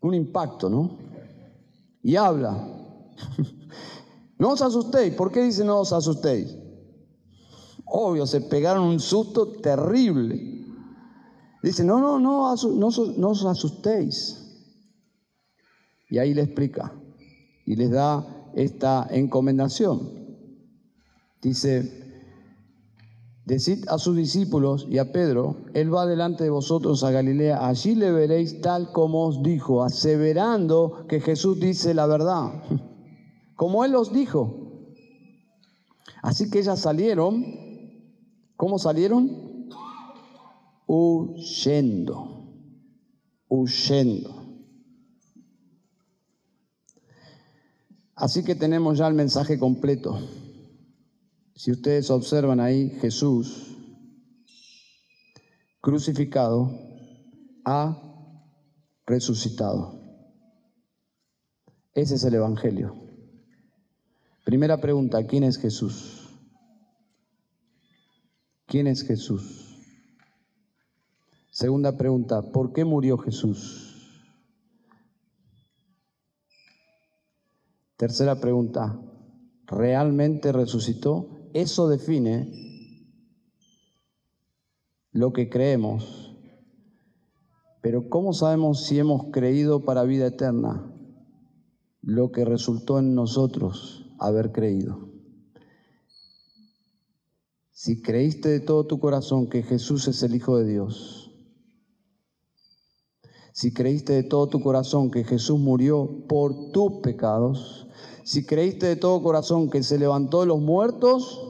un, 0.00 0.14
impacto, 0.14 0.68
¿no? 0.68 0.98
Y 2.02 2.16
habla. 2.16 2.68
no 4.38 4.50
os 4.50 4.62
asustéis. 4.62 5.14
¿Por 5.14 5.32
qué 5.32 5.42
dice 5.42 5.64
no 5.64 5.80
os 5.80 5.92
asustéis? 5.92 6.56
Obvio, 7.86 8.26
se 8.26 8.40
pegaron 8.40 8.84
un 8.84 9.00
susto 9.00 9.46
terrible. 9.46 10.66
Dice, 11.62 11.84
no, 11.84 11.98
no, 11.98 12.18
no, 12.18 12.54
no 12.54 13.28
os 13.30 13.44
asustéis. 13.44 14.40
Y 16.10 16.18
ahí 16.18 16.34
le 16.34 16.42
explica 16.42 16.92
y 17.66 17.76
les 17.76 17.90
da 17.90 18.50
esta 18.54 19.06
encomendación. 19.10 20.10
Dice, 21.40 22.03
Decid 23.44 23.84
a 23.88 23.98
sus 23.98 24.16
discípulos 24.16 24.86
y 24.88 24.96
a 24.96 25.12
Pedro, 25.12 25.56
Él 25.74 25.94
va 25.94 26.06
delante 26.06 26.44
de 26.44 26.50
vosotros 26.50 27.04
a 27.04 27.10
Galilea, 27.10 27.66
allí 27.66 27.94
le 27.94 28.10
veréis 28.10 28.62
tal 28.62 28.90
como 28.90 29.26
os 29.26 29.42
dijo, 29.42 29.82
aseverando 29.82 31.06
que 31.08 31.20
Jesús 31.20 31.60
dice 31.60 31.92
la 31.92 32.06
verdad, 32.06 32.62
como 33.56 33.84
Él 33.84 33.94
os 33.96 34.14
dijo. 34.14 34.64
Así 36.22 36.48
que 36.48 36.60
ellas 36.60 36.80
salieron, 36.80 37.44
¿cómo 38.56 38.78
salieron? 38.78 39.68
Huyendo, 40.86 42.48
huyendo. 43.48 44.44
Así 48.14 48.42
que 48.42 48.54
tenemos 48.54 48.96
ya 48.96 49.06
el 49.06 49.14
mensaje 49.14 49.58
completo. 49.58 50.18
Si 51.56 51.70
ustedes 51.70 52.10
observan 52.10 52.58
ahí, 52.60 52.90
Jesús 53.00 53.74
crucificado 55.80 56.70
ha 57.64 58.00
resucitado. 59.06 60.00
Ese 61.92 62.14
es 62.14 62.24
el 62.24 62.34
Evangelio. 62.34 62.94
Primera 64.44 64.80
pregunta, 64.80 65.26
¿quién 65.26 65.44
es 65.44 65.58
Jesús? 65.58 66.28
¿Quién 68.66 68.86
es 68.86 69.06
Jesús? 69.06 69.76
Segunda 71.50 71.96
pregunta, 71.96 72.42
¿por 72.42 72.72
qué 72.72 72.84
murió 72.84 73.16
Jesús? 73.18 74.10
Tercera 77.96 78.40
pregunta, 78.40 78.98
¿realmente 79.66 80.50
resucitó? 80.50 81.43
Eso 81.54 81.88
define 81.88 82.50
lo 85.12 85.32
que 85.32 85.48
creemos. 85.48 86.36
Pero 87.80 88.08
¿cómo 88.10 88.32
sabemos 88.32 88.84
si 88.84 88.98
hemos 88.98 89.26
creído 89.30 89.84
para 89.84 90.02
vida 90.02 90.26
eterna? 90.26 90.92
Lo 92.02 92.32
que 92.32 92.44
resultó 92.44 92.98
en 92.98 93.14
nosotros 93.14 94.10
haber 94.18 94.50
creído. 94.50 95.10
Si 97.70 98.02
creíste 98.02 98.48
de 98.48 98.60
todo 98.60 98.86
tu 98.88 98.98
corazón 98.98 99.48
que 99.48 99.62
Jesús 99.62 100.08
es 100.08 100.24
el 100.24 100.34
Hijo 100.34 100.58
de 100.58 100.66
Dios, 100.66 101.30
si 103.52 103.72
creíste 103.72 104.14
de 104.14 104.22
todo 104.24 104.48
tu 104.48 104.60
corazón 104.60 105.12
que 105.12 105.22
Jesús 105.22 105.60
murió 105.60 106.26
por 106.26 106.72
tus 106.72 106.94
pecados, 107.00 107.86
si 108.24 108.44
creíste 108.44 108.86
de 108.86 108.96
todo 108.96 109.22
corazón 109.22 109.70
que 109.70 109.84
se 109.84 109.98
levantó 109.98 110.40
de 110.40 110.46
los 110.46 110.58
muertos 110.58 111.43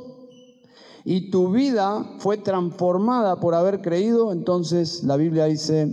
y 1.04 1.30
tu 1.30 1.52
vida 1.52 2.16
fue 2.18 2.38
transformada 2.38 3.38
por 3.38 3.54
haber 3.54 3.82
creído, 3.82 4.32
entonces 4.32 5.04
la 5.04 5.16
Biblia 5.16 5.44
dice, 5.44 5.86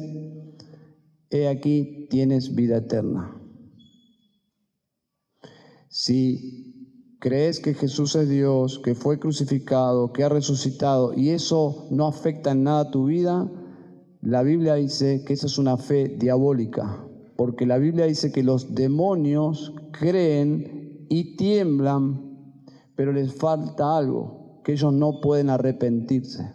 he 1.30 1.48
aquí 1.50 2.08
tienes 2.10 2.56
vida 2.56 2.78
eterna. 2.78 3.38
Si 5.90 7.18
crees 7.20 7.60
que 7.60 7.74
Jesús 7.74 8.16
es 8.16 8.30
Dios, 8.30 8.80
que 8.80 8.96
fue 8.96 9.20
crucificado, 9.20 10.14
que 10.14 10.24
ha 10.24 10.30
resucitado 10.30 11.14
y 11.14 11.30
eso 11.30 11.88
no 11.92 12.08
afecta 12.08 12.52
en 12.52 12.64
nada 12.64 12.90
tu 12.90 13.06
vida, 13.06 13.52
la 14.22 14.44
Biblia 14.44 14.76
dice 14.76 15.26
que 15.26 15.34
esa 15.34 15.48
es 15.48 15.58
una 15.58 15.78
fe 15.78 16.08
diabólica, 16.08 17.06
porque 17.36 17.66
la 17.66 17.78
Biblia 17.78 18.06
dice 18.06 18.32
que 18.32 18.44
los 18.44 18.76
demonios 18.76 19.74
creen 19.92 21.06
y 21.10 21.36
tiemblan, 21.36 22.56
pero 22.96 23.12
les 23.12 23.34
falta 23.34 23.98
algo, 23.98 24.41
que 24.64 24.74
ellos 24.74 24.94
no 24.94 25.22
pueden 25.22 25.50
arrepentirse. 25.50 26.54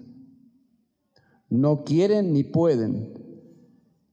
No 1.48 1.84
quieren 1.84 2.32
ni 2.32 2.44
pueden. 2.44 3.24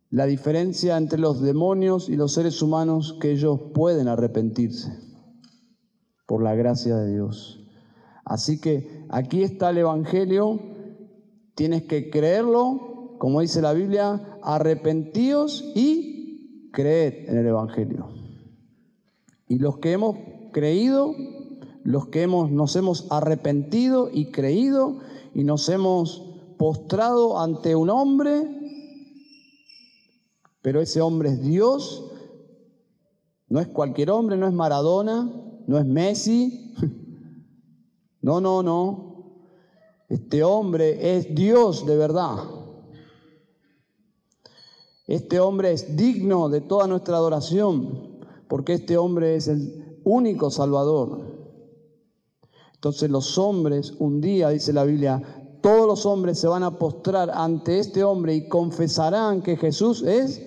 la 0.09 0.27
diferencia 0.27 0.95
entre 0.97 1.17
los 1.17 1.41
demonios 1.41 2.07
y 2.07 2.15
los 2.15 2.33
seres 2.33 2.61
humanos 2.61 3.17
que 3.19 3.31
ellos 3.31 3.59
pueden 3.73 4.07
arrepentirse 4.07 4.95
por 6.27 6.43
la 6.43 6.53
gracia 6.53 6.95
de 6.97 7.13
Dios. 7.13 7.65
Así 8.23 8.61
que 8.61 9.05
aquí 9.09 9.41
está 9.41 9.71
el 9.71 9.79
Evangelio, 9.79 10.59
tienes 11.55 11.83
que 11.83 12.11
creerlo, 12.11 13.15
como 13.17 13.41
dice 13.41 13.61
la 13.61 13.73
Biblia, 13.73 14.39
arrepentíos 14.43 15.63
y 15.75 16.69
creed 16.71 17.29
en 17.29 17.37
el 17.37 17.47
Evangelio. 17.47 18.09
Y 19.47 19.59
los 19.59 19.79
que 19.79 19.93
hemos 19.93 20.17
creído, 20.51 21.13
los 21.83 22.07
que 22.07 22.23
hemos, 22.23 22.51
nos 22.51 22.75
hemos 22.75 23.07
arrepentido 23.11 24.09
y 24.11 24.31
creído 24.31 24.99
y 25.33 25.43
nos 25.43 25.67
hemos 25.69 26.33
postrado 26.57 27.39
ante 27.39 27.75
un 27.75 27.89
hombre, 27.89 28.47
pero 30.61 30.79
ese 30.81 31.01
hombre 31.01 31.29
es 31.29 31.41
Dios, 31.41 32.09
no 33.49 33.59
es 33.59 33.67
cualquier 33.67 34.11
hombre, 34.11 34.37
no 34.37 34.47
es 34.47 34.53
Maradona, 34.53 35.29
no 35.67 35.77
es 35.77 35.85
Messi, 35.85 36.73
no, 38.21 38.39
no, 38.39 38.63
no, 38.63 39.13
este 40.09 40.43
hombre 40.43 41.17
es 41.17 41.33
Dios 41.33 41.85
de 41.85 41.97
verdad. 41.97 42.37
Este 45.07 45.39
hombre 45.39 45.73
es 45.73 45.97
digno 45.97 46.49
de 46.49 46.61
toda 46.61 46.87
nuestra 46.87 47.17
adoración, 47.17 48.19
porque 48.47 48.73
este 48.73 48.97
hombre 48.97 49.35
es 49.35 49.47
el 49.47 49.99
único 50.03 50.49
Salvador. 50.49 51.32
Entonces 52.83 53.09
los 53.09 53.37
hombres, 53.37 53.93
un 53.99 54.19
día, 54.19 54.49
dice 54.49 54.73
la 54.73 54.83
Biblia, 54.83 55.21
todos 55.61 55.87
los 55.87 56.05
hombres 56.05 56.37
se 56.37 56.49
van 56.49 56.63
a 56.63 56.77
postrar 56.77 57.31
ante 57.33 57.79
este 57.79 58.03
hombre 58.03 58.35
y 58.35 58.49
confesarán 58.49 59.41
que 59.41 59.55
Jesús 59.55 60.03
es 60.03 60.45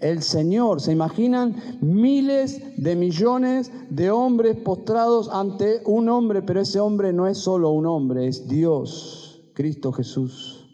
el 0.00 0.22
Señor. 0.22 0.82
¿Se 0.82 0.92
imaginan? 0.92 1.78
Miles 1.80 2.60
de 2.76 2.94
millones 2.94 3.72
de 3.88 4.10
hombres 4.10 4.56
postrados 4.56 5.30
ante 5.32 5.80
un 5.86 6.10
hombre, 6.10 6.42
pero 6.42 6.60
ese 6.60 6.78
hombre 6.78 7.14
no 7.14 7.26
es 7.26 7.38
solo 7.38 7.70
un 7.70 7.86
hombre, 7.86 8.28
es 8.28 8.46
Dios, 8.46 9.40
Cristo 9.54 9.90
Jesús. 9.90 10.68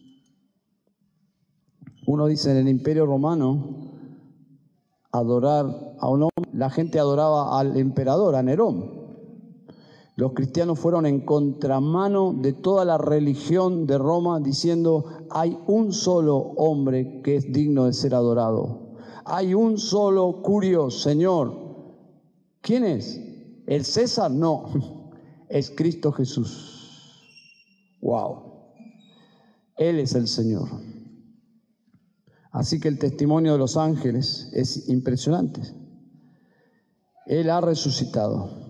Uno 2.09 2.27
dice 2.27 2.51
en 2.51 2.57
el 2.57 2.69
imperio 2.69 3.07
romano, 3.07 3.93
adorar 5.12 5.95
a 6.01 6.09
un 6.09 6.23
hombre, 6.23 6.51
la 6.53 6.71
gente 6.71 6.99
adoraba 6.99 7.61
al 7.61 7.77
emperador, 7.77 8.35
a 8.35 8.43
Nerón. 8.43 9.04
Los 10.17 10.33
cristianos 10.33 10.79
fueron 10.79 11.07
en 11.07 11.23
contramano 11.23 12.33
de 12.35 12.53
toda 12.53 12.85
la 12.85 12.99
religión 12.99 13.87
de 13.87 13.99
Roma 13.99 14.39
diciendo, 14.39 15.07
hay 15.29 15.59
un 15.67 15.93
solo 15.93 16.37
hombre 16.37 17.21
que 17.23 17.37
es 17.37 17.53
digno 17.53 17.87
de 17.87 17.93
ser 17.93 18.15
adorado. 18.15 18.95
Hay 19.25 19.55
un 19.55 19.77
solo 19.77 20.41
curio, 20.43 20.91
Señor. 20.91 21.53
¿Quién 22.61 22.85
es? 22.85 23.21
¿El 23.67 23.85
César? 23.85 24.31
No, 24.31 24.67
es 25.49 25.71
Cristo 25.71 26.12
Jesús. 26.12 26.75
Wow. 28.01 28.53
Él 29.77 29.99
es 29.99 30.15
el 30.15 30.29
Señor. 30.29 30.69
Así 32.53 32.79
que 32.79 32.87
el 32.87 33.01
testimonio 33.01 33.53
de 33.53 33.59
los 33.59 33.77
ángeles 33.77 34.49
es 34.53 34.89
impresionante. 34.89 35.61
Él 37.27 37.51
ha 37.51 37.61
resucitado. 37.61 38.64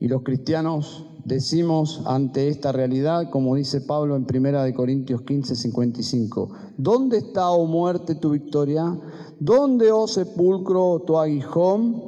Y 0.00 0.08
los 0.08 0.22
cristianos 0.22 1.06
decimos 1.26 2.02
ante 2.06 2.48
esta 2.48 2.72
realidad, 2.72 3.28
como 3.30 3.54
dice 3.54 3.82
Pablo 3.82 4.16
en 4.16 4.24
1 4.24 4.74
Corintios 4.74 5.20
15, 5.22 5.54
55, 5.54 6.50
¿dónde 6.78 7.18
está, 7.18 7.50
oh 7.50 7.66
muerte, 7.66 8.14
tu 8.14 8.30
victoria? 8.30 8.98
¿Dónde, 9.38 9.92
oh 9.92 10.08
sepulcro, 10.08 11.02
tu 11.06 11.18
aguijón? 11.18 12.02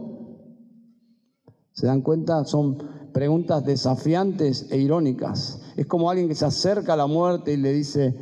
¿Se 1.72 1.86
dan 1.86 2.00
cuenta? 2.00 2.46
Son 2.46 2.78
preguntas 3.12 3.62
desafiantes 3.66 4.68
e 4.70 4.78
irónicas. 4.78 5.60
Es 5.76 5.86
como 5.86 6.08
alguien 6.08 6.28
que 6.28 6.34
se 6.34 6.46
acerca 6.46 6.94
a 6.94 6.96
la 6.96 7.06
muerte 7.06 7.52
y 7.52 7.58
le 7.58 7.74
dice, 7.74 8.18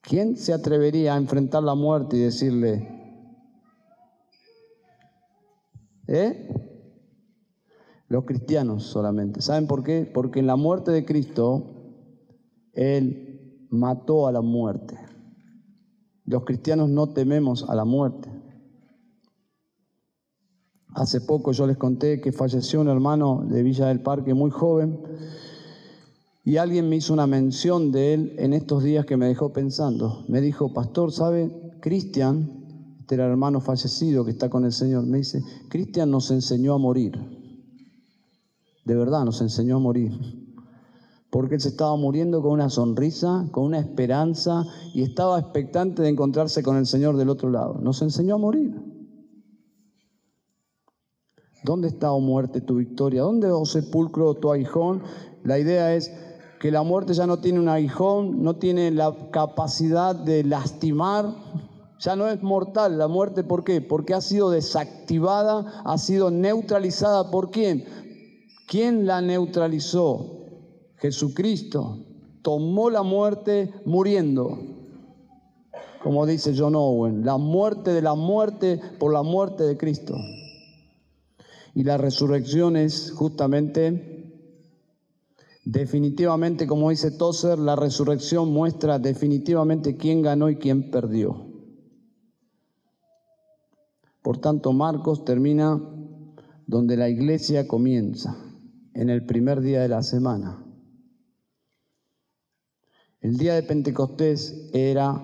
¿quién 0.00 0.36
se 0.36 0.52
atrevería 0.52 1.14
a 1.14 1.18
enfrentar 1.18 1.64
la 1.64 1.74
muerte 1.74 2.16
y 2.16 2.20
decirle, 2.20 3.01
¿Eh? 6.12 6.46
Los 8.08 8.26
cristianos 8.26 8.82
solamente. 8.84 9.40
¿Saben 9.40 9.66
por 9.66 9.82
qué? 9.82 10.04
Porque 10.12 10.40
en 10.40 10.46
la 10.46 10.56
muerte 10.56 10.90
de 10.90 11.06
Cristo, 11.06 11.64
Él 12.74 13.66
mató 13.70 14.26
a 14.26 14.32
la 14.32 14.42
muerte. 14.42 14.98
Los 16.26 16.44
cristianos 16.44 16.90
no 16.90 17.14
tememos 17.14 17.68
a 17.68 17.74
la 17.74 17.86
muerte. 17.86 18.30
Hace 20.94 21.22
poco 21.22 21.52
yo 21.52 21.66
les 21.66 21.78
conté 21.78 22.20
que 22.20 22.30
falleció 22.32 22.82
un 22.82 22.88
hermano 22.88 23.46
de 23.48 23.62
Villa 23.62 23.86
del 23.86 24.02
Parque 24.02 24.34
muy 24.34 24.50
joven 24.50 25.00
y 26.44 26.58
alguien 26.58 26.90
me 26.90 26.96
hizo 26.96 27.14
una 27.14 27.26
mención 27.26 27.90
de 27.90 28.12
él 28.12 28.36
en 28.38 28.52
estos 28.52 28.82
días 28.82 29.06
que 29.06 29.16
me 29.16 29.26
dejó 29.28 29.54
pensando. 29.54 30.26
Me 30.28 30.42
dijo, 30.42 30.74
pastor, 30.74 31.10
¿sabe? 31.10 31.50
Cristian 31.80 32.61
este 33.02 33.16
era 33.16 33.24
el 33.24 33.32
hermano 33.32 33.60
fallecido 33.60 34.24
que 34.24 34.30
está 34.30 34.48
con 34.48 34.64
el 34.64 34.70
Señor, 34.70 35.04
me 35.04 35.18
dice, 35.18 35.42
Cristian 35.68 36.08
nos 36.08 36.30
enseñó 36.30 36.74
a 36.74 36.78
morir. 36.78 37.18
De 38.84 38.94
verdad 38.94 39.24
nos 39.24 39.40
enseñó 39.40 39.78
a 39.78 39.80
morir. 39.80 40.12
Porque 41.28 41.56
él 41.56 41.60
se 41.60 41.70
estaba 41.70 41.96
muriendo 41.96 42.40
con 42.40 42.52
una 42.52 42.70
sonrisa, 42.70 43.48
con 43.50 43.64
una 43.64 43.80
esperanza 43.80 44.64
y 44.94 45.02
estaba 45.02 45.40
expectante 45.40 46.02
de 46.02 46.10
encontrarse 46.10 46.62
con 46.62 46.76
el 46.76 46.86
Señor 46.86 47.16
del 47.16 47.28
otro 47.28 47.50
lado. 47.50 47.74
Nos 47.82 48.00
enseñó 48.02 48.36
a 48.36 48.38
morir. 48.38 48.80
¿Dónde 51.64 51.88
está, 51.88 52.12
oh 52.12 52.20
muerte, 52.20 52.60
tu 52.60 52.76
victoria? 52.76 53.22
¿Dónde, 53.22 53.50
oh 53.50 53.66
sepulcro, 53.66 54.34
tu 54.34 54.52
aguijón? 54.52 55.02
La 55.42 55.58
idea 55.58 55.92
es 55.96 56.12
que 56.60 56.70
la 56.70 56.84
muerte 56.84 57.14
ya 57.14 57.26
no 57.26 57.40
tiene 57.40 57.58
un 57.58 57.68
aguijón, 57.68 58.44
no 58.44 58.54
tiene 58.54 58.92
la 58.92 59.12
capacidad 59.32 60.14
de 60.14 60.44
lastimar, 60.44 61.34
ya 62.02 62.16
no 62.16 62.28
es 62.28 62.42
mortal 62.42 62.98
la 62.98 63.06
muerte, 63.06 63.44
¿por 63.44 63.62
qué? 63.62 63.80
Porque 63.80 64.12
ha 64.12 64.20
sido 64.20 64.50
desactivada, 64.50 65.82
ha 65.84 65.98
sido 65.98 66.32
neutralizada. 66.32 67.30
¿Por 67.30 67.52
quién? 67.52 67.84
¿Quién 68.66 69.06
la 69.06 69.20
neutralizó? 69.20 70.40
Jesucristo. 70.96 71.98
Tomó 72.42 72.90
la 72.90 73.04
muerte 73.04 73.72
muriendo. 73.84 74.58
Como 76.02 76.26
dice 76.26 76.54
John 76.58 76.74
Owen, 76.74 77.24
la 77.24 77.36
muerte 77.36 77.92
de 77.92 78.02
la 78.02 78.16
muerte 78.16 78.80
por 78.98 79.12
la 79.12 79.22
muerte 79.22 79.62
de 79.62 79.76
Cristo. 79.76 80.16
Y 81.72 81.84
la 81.84 81.98
resurrección 81.98 82.76
es 82.76 83.12
justamente, 83.12 84.42
definitivamente, 85.64 86.66
como 86.66 86.90
dice 86.90 87.12
Tozer, 87.12 87.60
la 87.60 87.76
resurrección 87.76 88.52
muestra 88.52 88.98
definitivamente 88.98 89.96
quién 89.96 90.20
ganó 90.22 90.50
y 90.50 90.56
quién 90.56 90.90
perdió. 90.90 91.51
Por 94.22 94.38
tanto, 94.38 94.72
Marcos 94.72 95.24
termina 95.24 95.80
donde 96.66 96.96
la 96.96 97.08
iglesia 97.08 97.66
comienza, 97.66 98.36
en 98.94 99.10
el 99.10 99.26
primer 99.26 99.60
día 99.60 99.82
de 99.82 99.88
la 99.88 100.02
semana. 100.02 100.64
El 103.20 103.36
día 103.36 103.54
de 103.54 103.62
Pentecostés 103.62 104.70
era 104.72 105.22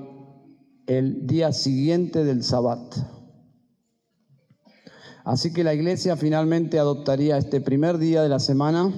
el 0.86 1.26
día 1.26 1.52
siguiente 1.52 2.24
del 2.24 2.42
Sabbat. 2.42 2.94
Así 5.24 5.52
que 5.52 5.62
la 5.62 5.74
iglesia 5.74 6.16
finalmente 6.16 6.78
adoptaría 6.78 7.36
este 7.36 7.60
primer 7.60 7.98
día 7.98 8.22
de 8.22 8.28
la 8.28 8.40
semana 8.40 8.92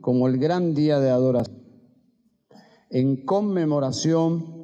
como 0.00 0.26
el 0.26 0.38
gran 0.38 0.74
día 0.74 0.98
de 1.00 1.10
adoración, 1.10 1.62
en 2.90 3.24
conmemoración 3.24 4.56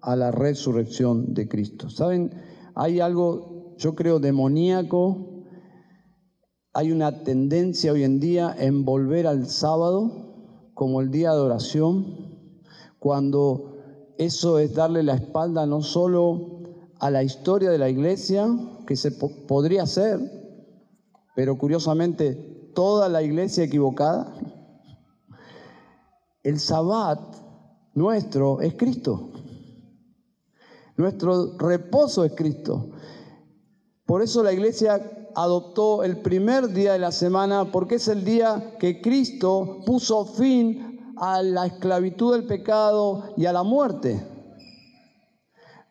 a 0.00 0.16
la 0.16 0.30
resurrección 0.30 1.34
de 1.34 1.48
Cristo. 1.48 1.88
¿Saben? 1.90 2.32
Hay 2.74 3.00
algo 3.00 3.55
yo 3.78 3.94
creo, 3.94 4.18
demoníaco. 4.18 5.44
Hay 6.72 6.92
una 6.92 7.22
tendencia 7.22 7.92
hoy 7.92 8.04
en 8.04 8.20
día 8.20 8.54
en 8.58 8.84
volver 8.84 9.26
al 9.26 9.46
sábado 9.46 10.70
como 10.74 11.00
el 11.00 11.10
día 11.10 11.32
de 11.32 11.40
oración, 11.40 12.62
cuando 12.98 13.76
eso 14.18 14.58
es 14.58 14.74
darle 14.74 15.02
la 15.02 15.14
espalda 15.14 15.64
no 15.66 15.82
solo 15.82 16.62
a 16.98 17.10
la 17.10 17.22
historia 17.22 17.70
de 17.70 17.78
la 17.78 17.88
iglesia, 17.88 18.46
que 18.86 18.96
se 18.96 19.10
podría 19.10 19.82
hacer, 19.82 20.20
pero 21.34 21.58
curiosamente 21.58 22.70
toda 22.74 23.08
la 23.08 23.22
iglesia 23.22 23.64
equivocada. 23.64 24.34
El 26.42 26.60
sabbat 26.60 27.20
nuestro 27.94 28.60
es 28.60 28.74
Cristo. 28.74 29.30
Nuestro 30.96 31.56
reposo 31.58 32.24
es 32.24 32.32
Cristo. 32.34 32.90
Por 34.06 34.22
eso 34.22 34.44
la 34.44 34.52
iglesia 34.52 35.28
adoptó 35.34 36.04
el 36.04 36.22
primer 36.22 36.68
día 36.68 36.92
de 36.92 37.00
la 37.00 37.10
semana, 37.10 37.72
porque 37.72 37.96
es 37.96 38.06
el 38.06 38.24
día 38.24 38.76
que 38.78 39.02
Cristo 39.02 39.80
puso 39.84 40.24
fin 40.24 41.14
a 41.16 41.42
la 41.42 41.66
esclavitud 41.66 42.32
del 42.32 42.46
pecado 42.46 43.34
y 43.36 43.46
a 43.46 43.52
la 43.52 43.64
muerte. 43.64 44.24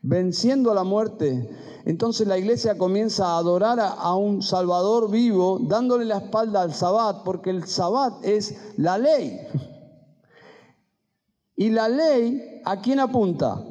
Venciendo 0.01 0.72
a 0.72 0.76
la 0.76 0.86
muerte, 0.86 1.49
entonces 1.84 2.26
la 2.26 2.38
iglesia 2.38 2.78
comienza 2.78 3.28
a 3.28 3.38
adorar 3.38 3.80
a, 3.82 4.16
un 4.16 4.41
Salvador 4.41 5.11
vivo, 5.11 5.59
dándole 5.61 6.05
la 6.05 6.18
espalda 6.18 6.61
al 6.61 6.74
Sabbat, 6.74 7.24
porque 7.24 7.49
el 7.49 7.66
Sabbat 7.66 8.24
es 8.24 8.55
la 8.78 8.97
ley. 8.97 9.41
Y 11.57 11.70
la 11.70 11.89
ley, 11.89 12.61
¿a 12.63 12.82
quién 12.82 12.99
apunta? 12.99 13.63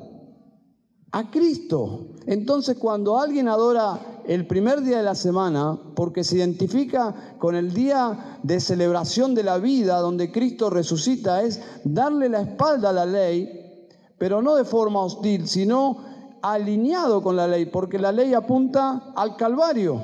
A 1.12 1.30
Cristo. 1.30 2.08
Entonces 2.26 2.76
cuando 2.78 3.18
alguien 3.18 3.48
adora 3.48 4.13
el 4.26 4.46
primer 4.46 4.82
día 4.82 4.98
de 4.98 5.02
la 5.02 5.14
semana, 5.14 5.78
porque 5.94 6.24
se 6.24 6.36
identifica 6.36 7.36
con 7.38 7.54
el 7.54 7.72
día 7.72 8.38
de 8.42 8.60
celebración 8.60 9.34
de 9.34 9.42
la 9.42 9.58
vida 9.58 9.98
donde 9.98 10.32
Cristo 10.32 10.70
resucita, 10.70 11.42
es 11.42 11.60
darle 11.84 12.28
la 12.28 12.40
espalda 12.40 12.90
a 12.90 12.92
la 12.92 13.06
ley, 13.06 13.88
pero 14.18 14.40
no 14.40 14.54
de 14.54 14.64
forma 14.64 15.00
hostil, 15.00 15.46
sino 15.46 15.98
alineado 16.42 17.22
con 17.22 17.36
la 17.36 17.46
ley, 17.46 17.66
porque 17.66 17.98
la 17.98 18.12
ley 18.12 18.34
apunta 18.34 19.12
al 19.14 19.36
Calvario. 19.36 20.00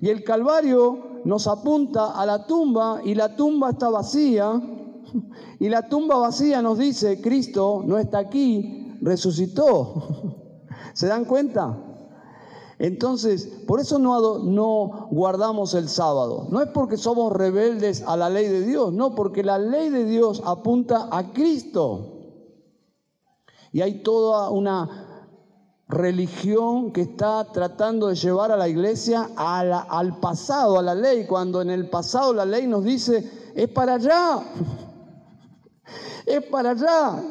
Y 0.00 0.08
el 0.08 0.24
Calvario 0.24 1.20
nos 1.24 1.46
apunta 1.46 2.12
a 2.12 2.24
la 2.26 2.46
tumba 2.46 3.00
y 3.04 3.14
la 3.14 3.36
tumba 3.36 3.70
está 3.70 3.88
vacía. 3.88 4.60
Y 5.58 5.68
la 5.68 5.90
tumba 5.90 6.16
vacía 6.16 6.62
nos 6.62 6.78
dice, 6.78 7.20
Cristo 7.20 7.82
no 7.84 7.98
está 7.98 8.18
aquí, 8.18 8.96
resucitó. 9.02 9.92
¿Se 10.94 11.06
dan 11.06 11.26
cuenta? 11.26 11.89
Entonces, 12.80 13.46
por 13.66 13.78
eso 13.78 13.98
no, 13.98 15.08
guardamos 15.10 15.74
el 15.74 15.90
sábado. 15.90 16.46
No 16.48 16.62
es 16.62 16.68
porque 16.68 16.96
somos 16.96 17.30
rebeldes 17.30 18.02
a 18.06 18.16
la 18.16 18.30
ley 18.30 18.48
de 18.48 18.62
Dios, 18.62 18.90
no, 18.94 19.14
porque 19.14 19.44
la 19.44 19.58
ley 19.58 19.90
de 19.90 20.06
Dios 20.06 20.40
apunta 20.46 21.06
a 21.12 21.30
Cristo. 21.30 22.40
Y 23.70 23.82
hay 23.82 24.02
toda 24.02 24.48
una 24.48 25.28
religión 25.88 26.90
que 26.90 27.02
está 27.02 27.52
tratando 27.52 28.06
de 28.06 28.14
llevar 28.14 28.50
a 28.50 28.56
la 28.56 28.66
iglesia 28.66 29.28
al 29.36 30.18
pasado, 30.18 30.78
a 30.78 30.82
la 30.82 30.94
ley, 30.94 31.26
cuando 31.26 31.60
en 31.60 31.68
el 31.68 31.90
pasado 31.90 32.32
la 32.32 32.46
ley 32.46 32.66
nos 32.66 32.82
dice, 32.82 33.52
es 33.54 33.68
para 33.68 33.96
allá, 33.96 34.38
es 36.24 36.42
para 36.44 36.70
allá. 36.70 37.22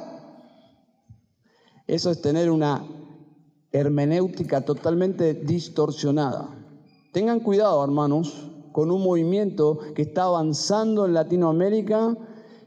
Eso 1.88 2.12
es 2.12 2.22
tener 2.22 2.52
una 2.52 2.84
hermenéutica 3.72 4.62
totalmente 4.62 5.34
distorsionada. 5.34 6.50
Tengan 7.12 7.40
cuidado, 7.40 7.84
hermanos, 7.84 8.50
con 8.72 8.92
un 8.92 9.04
movimiento 9.04 9.80
que 9.96 10.04
está 10.04 10.24
avanzando 10.24 11.06
en 11.06 11.14
Latinoamérica, 11.14 12.16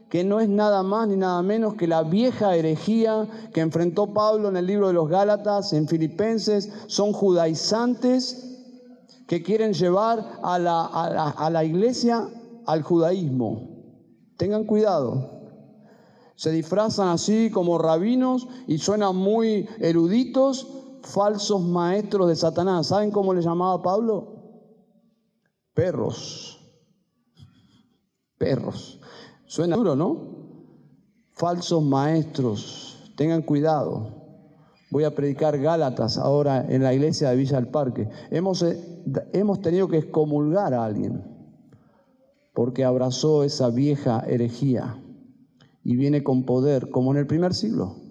que 0.09 0.23
no 0.23 0.39
es 0.39 0.47
nada 0.47 0.83
más 0.83 1.07
ni 1.07 1.15
nada 1.15 1.41
menos 1.41 1.73
que 1.73 1.87
la 1.87 2.03
vieja 2.03 2.55
herejía 2.55 3.27
que 3.53 3.61
enfrentó 3.61 4.13
Pablo 4.13 4.49
en 4.49 4.57
el 4.57 4.67
libro 4.67 4.87
de 4.87 4.93
los 4.93 5.09
Gálatas, 5.09 5.73
en 5.73 5.87
Filipenses, 5.87 6.71
son 6.87 7.13
judaizantes 7.13 8.53
que 9.27 9.41
quieren 9.41 9.73
llevar 9.73 10.39
a 10.43 10.59
la, 10.59 11.63
iglesia 11.63 12.29
al 12.67 12.83
judaísmo. 12.83 13.69
Tengan 14.37 14.65
cuidado, 14.65 15.31
se 16.35 16.51
disfrazan 16.51 17.07
así 17.07 17.49
como 17.49 17.77
rabinos 17.77 18.47
y 18.67 18.77
suenan 18.77 19.15
muy 19.15 19.67
eruditos, 19.79 20.67
falsos 21.03 21.61
maestros 21.61 22.27
de 22.27 22.35
Satanás. 22.35 22.87
¿Saben 22.87 23.11
cómo 23.11 23.33
le 23.33 23.41
llamaba 23.41 23.81
Pablo? 23.81 24.33
Perros. 25.73 26.59
Perros. 28.37 28.99
Suena 29.45 29.75
duro, 29.75 29.95
¿no? 29.95 30.17
Falsos 31.31 31.83
maestros. 31.83 33.11
Tengan 33.15 33.43
cuidado. 33.43 34.23
Voy 34.89 35.03
a 35.03 35.15
predicar 35.15 35.59
Gálatas 35.59 36.17
ahora 36.17 36.65
en 36.67 36.83
la 36.83 36.93
iglesia 36.93 37.29
de 37.29 37.35
Villa 37.35 37.57
del 37.57 37.69
Parque. 37.69 38.09
Hemos, 38.31 38.61
eh, 38.61 39.03
hemos 39.33 39.61
tenido 39.61 39.87
que 39.87 39.97
excomulgar 39.97 40.73
a 40.73 40.85
alguien 40.85 41.33
porque 42.53 42.83
abrazó 42.83 43.43
esa 43.43 43.69
vieja 43.69 44.23
herejía 44.27 45.01
y 45.83 45.95
viene 45.95 46.23
con 46.23 46.45
poder, 46.45 46.91
como 46.91 47.11
en 47.11 47.17
el 47.17 47.27
primer 47.27 47.53
siglo. 47.53 48.02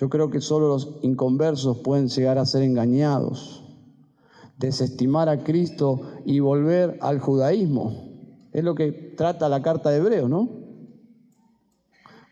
Yo 0.00 0.08
creo 0.08 0.30
que 0.30 0.40
solo 0.40 0.68
los 0.68 0.88
inconversos 1.02 1.76
pueden 1.80 2.08
llegar 2.08 2.38
a 2.38 2.46
ser 2.46 2.62
engañados, 2.62 3.62
desestimar 4.56 5.28
a 5.28 5.44
Cristo 5.44 6.00
y 6.24 6.40
volver 6.40 6.96
al 7.02 7.18
judaísmo. 7.20 8.08
Es 8.50 8.64
lo 8.64 8.74
que 8.74 8.92
trata 8.92 9.50
la 9.50 9.60
carta 9.60 9.90
de 9.90 9.98
Hebreo, 9.98 10.26
¿no? 10.26 10.48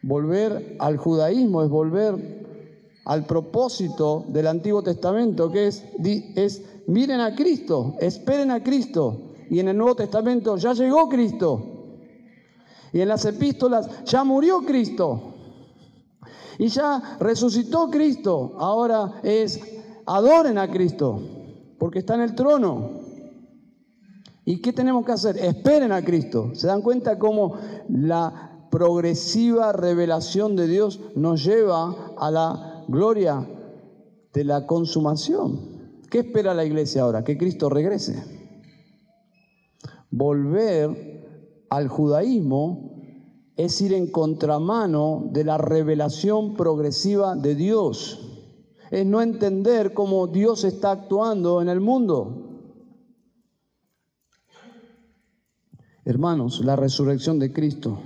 Volver 0.00 0.76
al 0.78 0.96
judaísmo 0.96 1.62
es 1.62 1.68
volver 1.68 2.46
al 3.04 3.26
propósito 3.26 4.24
del 4.28 4.46
Antiguo 4.46 4.82
Testamento, 4.82 5.52
que 5.52 5.66
es, 5.66 5.84
es 6.36 6.62
miren 6.86 7.20
a 7.20 7.34
Cristo, 7.34 7.96
esperen 8.00 8.50
a 8.50 8.62
Cristo. 8.62 9.34
Y 9.50 9.60
en 9.60 9.68
el 9.68 9.76
Nuevo 9.76 9.94
Testamento 9.94 10.56
ya 10.56 10.72
llegó 10.72 11.06
Cristo. 11.10 11.62
Y 12.94 13.02
en 13.02 13.08
las 13.08 13.26
epístolas 13.26 14.06
ya 14.06 14.24
murió 14.24 14.60
Cristo. 14.60 15.34
Y 16.58 16.68
ya 16.68 17.16
resucitó 17.20 17.88
Cristo. 17.88 18.54
Ahora 18.58 19.20
es, 19.22 19.60
adoren 20.06 20.58
a 20.58 20.68
Cristo, 20.68 21.20
porque 21.78 22.00
está 22.00 22.16
en 22.16 22.22
el 22.22 22.34
trono. 22.34 22.90
¿Y 24.44 24.60
qué 24.60 24.72
tenemos 24.72 25.04
que 25.04 25.12
hacer? 25.12 25.36
Esperen 25.38 25.92
a 25.92 26.02
Cristo. 26.02 26.50
¿Se 26.54 26.66
dan 26.66 26.82
cuenta 26.82 27.18
cómo 27.18 27.54
la 27.88 28.66
progresiva 28.70 29.72
revelación 29.72 30.56
de 30.56 30.66
Dios 30.66 31.00
nos 31.14 31.44
lleva 31.44 32.14
a 32.16 32.30
la 32.30 32.84
gloria 32.88 33.46
de 34.32 34.44
la 34.44 34.66
consumación? 34.66 35.78
¿Qué 36.10 36.20
espera 36.20 36.54
la 36.54 36.64
iglesia 36.64 37.02
ahora? 37.02 37.22
Que 37.22 37.36
Cristo 37.36 37.68
regrese. 37.68 38.24
Volver 40.10 41.66
al 41.68 41.88
judaísmo 41.88 42.87
es 43.58 43.80
ir 43.80 43.92
en 43.92 44.06
contramano 44.06 45.28
de 45.32 45.42
la 45.42 45.58
revelación 45.58 46.54
progresiva 46.54 47.34
de 47.34 47.56
Dios. 47.56 48.20
Es 48.92 49.04
no 49.04 49.20
entender 49.20 49.92
cómo 49.92 50.28
Dios 50.28 50.62
está 50.62 50.92
actuando 50.92 51.60
en 51.60 51.68
el 51.68 51.80
mundo. 51.80 52.44
Hermanos, 56.04 56.64
la 56.64 56.76
resurrección 56.76 57.40
de 57.40 57.52
Cristo 57.52 57.98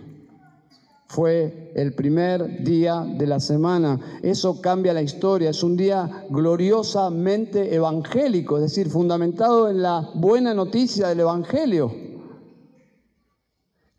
fue 1.06 1.70
el 1.76 1.94
primer 1.94 2.64
día 2.64 3.04
de 3.04 3.26
la 3.26 3.38
semana. 3.38 4.00
Eso 4.22 4.58
cambia 4.62 4.94
la 4.94 5.02
historia. 5.02 5.50
Es 5.50 5.62
un 5.62 5.76
día 5.76 6.24
gloriosamente 6.30 7.74
evangélico, 7.74 8.56
es 8.56 8.62
decir, 8.62 8.88
fundamentado 8.88 9.68
en 9.68 9.82
la 9.82 10.10
buena 10.14 10.54
noticia 10.54 11.08
del 11.08 11.20
Evangelio 11.20 12.11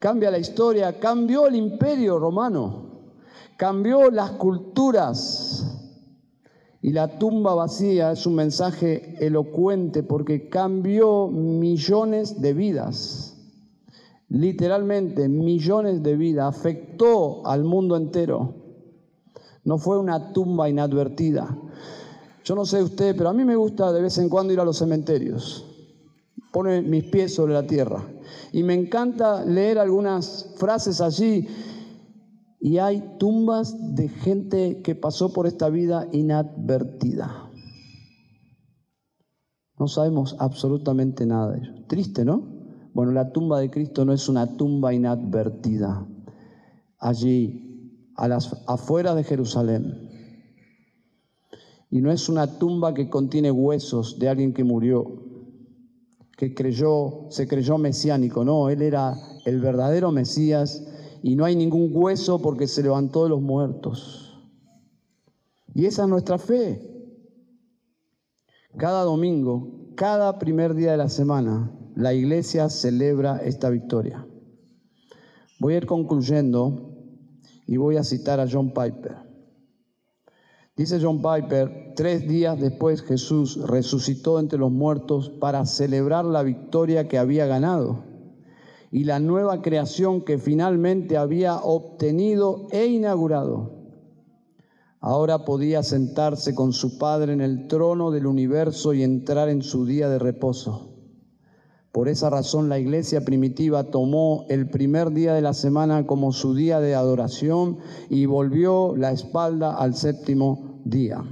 cambia 0.04 0.30
la 0.30 0.38
historia, 0.38 0.99
cambió 0.99 1.47
el 1.47 1.56
imperio 1.56 2.20
romano, 2.20 2.89
cambió 3.56 4.12
las 4.12 4.32
culturas. 4.32 5.80
Y 6.82 6.91
la 6.91 7.18
tumba 7.18 7.56
vacía 7.56 8.12
es 8.12 8.28
un 8.28 8.36
mensaje 8.36 9.16
elocuente 9.26 10.04
porque 10.04 10.49
cambió 10.49 11.30
millones 11.30 12.41
de 12.41 12.54
vidas. 12.54 13.38
Literalmente 14.28 15.30
millones 15.30 16.04
de 16.04 16.18
vidas. 16.18 16.54
Afectó 16.54 17.47
al 17.47 17.64
mundo 17.64 17.95
entero. 17.95 18.56
No 19.64 19.78
fue 19.78 19.97
una 19.97 20.34
tumba 20.34 20.68
inadvertida. 20.68 21.58
Yo 22.43 22.56
no 22.56 22.66
sé 22.66 22.84
usted, 22.84 23.16
pero 23.16 23.30
a 23.30 23.34
mí 23.34 23.45
me 23.45 23.56
gusta 23.56 23.93
de 23.93 24.01
vez 24.01 24.18
en 24.18 24.28
cuando 24.28 24.51
ir 24.51 24.60
a 24.60 24.66
los 24.66 24.80
cementerios. 24.80 25.66
Pone 26.51 26.82
mis 26.82 27.06
pies 27.06 27.34
sobre 27.34 27.54
la 27.54 27.66
tierra. 27.66 28.04
Y 28.51 28.63
me 28.63 28.73
encanta 28.73 29.43
leer 29.45 29.79
algunas 29.79 30.53
frases 30.57 31.01
allí. 31.01 31.47
Y 32.59 32.77
hay 32.77 33.15
tumbas 33.19 33.95
de 33.95 34.07
gente 34.07 34.81
que 34.81 34.95
pasó 34.95 35.34
por 35.34 35.47
esta 35.47 35.69
vida 35.69 36.07
inadvertida. 36.11 37.49
No 39.77 39.88
sabemos 39.88 40.36
absolutamente 40.39 41.25
nada 41.25 41.51
de 41.51 41.59
ello. 41.59 41.86
Triste, 41.88 42.23
¿no? 42.23 42.41
Bueno, 42.93 43.11
la 43.11 43.31
tumba 43.31 43.59
de 43.59 43.69
Cristo 43.69 44.05
no 44.05 44.13
es 44.13 44.29
una 44.29 44.55
tumba 44.55 44.93
inadvertida. 44.93 46.07
Allí, 46.99 48.09
a 48.15 48.27
las 48.27 48.63
afueras 48.67 49.15
de 49.15 49.23
Jerusalén. 49.23 50.09
Y 51.89 52.01
no 52.01 52.11
es 52.11 52.29
una 52.29 52.59
tumba 52.59 52.93
que 52.93 53.09
contiene 53.09 53.51
huesos 53.51 54.19
de 54.19 54.29
alguien 54.29 54.53
que 54.53 54.63
murió 54.63 55.22
que 56.43 56.53
creyó, 56.53 57.27
se 57.29 57.47
creyó 57.47 57.77
mesiánico, 57.77 58.43
no, 58.43 58.69
él 58.69 58.81
era 58.81 59.15
el 59.45 59.61
verdadero 59.61 60.11
Mesías 60.11 60.83
y 61.21 61.35
no 61.35 61.45
hay 61.45 61.55
ningún 61.55 61.89
hueso 61.93 62.41
porque 62.41 62.67
se 62.67 62.83
levantó 62.83 63.23
de 63.23 63.29
los 63.29 63.41
muertos. 63.41 64.43
Y 65.73 65.85
esa 65.85 66.03
es 66.03 66.09
nuestra 66.09 66.37
fe. 66.37 66.81
Cada 68.77 69.03
domingo, 69.03 69.93
cada 69.95 70.37
primer 70.37 70.73
día 70.73 70.91
de 70.91 70.97
la 70.97 71.09
semana, 71.09 71.71
la 71.95 72.13
iglesia 72.13 72.69
celebra 72.69 73.37
esta 73.37 73.69
victoria. 73.69 74.27
Voy 75.59 75.75
a 75.75 75.77
ir 75.77 75.85
concluyendo 75.85 76.91
y 77.67 77.77
voy 77.77 77.95
a 77.95 78.03
citar 78.03 78.41
a 78.41 78.47
John 78.51 78.73
Piper. 78.73 79.32
Dice 80.76 80.99
John 80.99 81.21
Piper, 81.21 81.93
tres 81.95 82.28
días 82.28 82.59
después 82.59 83.03
Jesús 83.03 83.59
resucitó 83.67 84.39
entre 84.39 84.57
los 84.57 84.71
muertos 84.71 85.30
para 85.30 85.67
celebrar 85.67 86.26
la 86.26 86.41
victoria 86.41 87.07
que 87.07 87.19
había 87.19 87.45
ganado 87.45 88.03
y 88.89 89.03
la 89.03 89.19
nueva 89.19 89.61
creación 89.61 90.21
que 90.21 90.39
finalmente 90.39 91.15
había 91.15 91.57
obtenido 91.57 92.67
e 92.71 92.88
inaugurado. 92.88 93.84
Ahora 94.99 95.45
podía 95.45 95.84
sentarse 95.84 96.55
con 96.55 96.74
su 96.74 96.97
Padre 96.97 97.34
en 97.34 97.41
el 97.41 97.67
trono 97.67 98.09
del 98.09 98.26
universo 98.26 98.95
y 98.95 99.03
entrar 99.03 99.49
en 99.49 99.61
su 99.61 99.86
día 99.86 100.09
de 100.09 100.17
reposo. 100.17 100.92
Por 101.93 102.09
esa 102.09 102.31
razón 102.31 102.69
la 102.69 102.79
iglesia 102.79 103.23
primitiva 103.23 103.83
tomó 103.83 104.47
el 104.49 104.67
primer 104.67 105.11
día 105.11 105.35
de 105.35 105.43
la 105.43 105.53
semana 105.53 106.07
como 106.07 106.31
su 106.31 106.55
día 106.55 106.79
de 106.79 106.95
adoración 106.95 107.77
y 108.09 108.25
volvió 108.25 108.95
la 108.97 109.11
espalda 109.11 109.75
al 109.75 109.93
séptimo 109.93 110.81
día. 110.85 111.23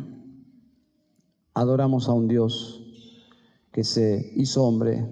Adoramos 1.56 2.08
a 2.08 2.14
un 2.14 2.28
Dios 2.28 2.80
que 3.72 3.84
se 3.84 4.34
hizo 4.36 4.64
hombre, 4.64 5.10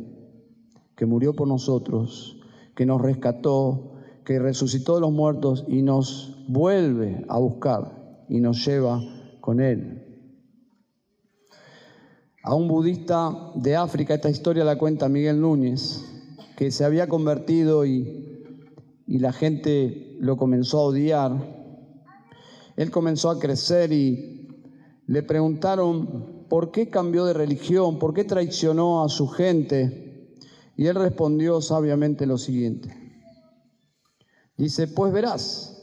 que 0.95 1.07
murió 1.07 1.33
por 1.33 1.47
nosotros, 1.47 2.37
que 2.75 2.85
nos 2.85 3.01
rescató, 3.01 3.93
que 4.25 4.37
resucitó 4.37 4.93
de 4.93 5.01
los 5.01 5.11
muertos 5.11 5.65
y 5.67 5.81
nos 5.81 6.45
vuelve 6.47 7.25
a 7.27 7.39
buscar 7.39 8.25
y 8.29 8.39
nos 8.39 8.63
lleva 8.63 9.01
con 9.41 9.61
él 9.61 10.08
a 12.43 12.55
un 12.55 12.67
budista 12.67 13.51
de 13.55 13.75
África, 13.75 14.13
esta 14.13 14.29
historia 14.29 14.63
la 14.63 14.77
cuenta 14.77 15.09
Miguel 15.09 15.41
Núñez, 15.41 16.05
que 16.55 16.71
se 16.71 16.85
había 16.85 17.07
convertido 17.07 17.85
y, 17.85 18.45
y 19.05 19.19
la 19.19 19.33
gente 19.33 20.17
lo 20.19 20.37
comenzó 20.37 20.79
a 20.79 20.83
odiar. 20.83 21.59
Él 22.77 22.91
comenzó 22.91 23.29
a 23.29 23.39
crecer 23.39 23.91
y 23.91 24.47
le 25.05 25.23
preguntaron 25.23 26.45
por 26.47 26.71
qué 26.71 26.89
cambió 26.89 27.25
de 27.25 27.33
religión, 27.33 27.99
por 27.99 28.13
qué 28.13 28.23
traicionó 28.23 29.03
a 29.03 29.09
su 29.09 29.27
gente. 29.27 30.37
Y 30.77 30.87
él 30.87 30.95
respondió 30.95 31.61
sabiamente 31.61 32.25
lo 32.25 32.37
siguiente. 32.37 32.95
Dice, 34.55 34.87
pues 34.87 35.11
verás, 35.11 35.75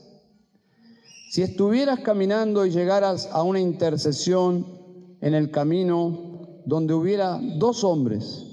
si 1.30 1.42
estuvieras 1.42 2.00
caminando 2.00 2.64
y 2.64 2.70
llegaras 2.70 3.28
a 3.30 3.42
una 3.42 3.60
intercesión 3.60 4.66
en 5.20 5.34
el 5.34 5.50
camino 5.50 6.35
donde 6.66 6.94
hubiera 6.94 7.40
dos 7.58 7.84
hombres, 7.84 8.44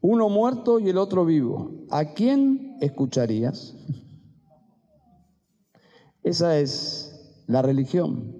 uno 0.00 0.28
muerto 0.28 0.78
y 0.80 0.88
el 0.88 0.98
otro 0.98 1.24
vivo, 1.24 1.70
¿a 1.90 2.12
quién 2.12 2.76
escucharías? 2.80 3.74
Esa 6.22 6.58
es 6.58 7.42
la 7.46 7.62
religión. 7.62 8.36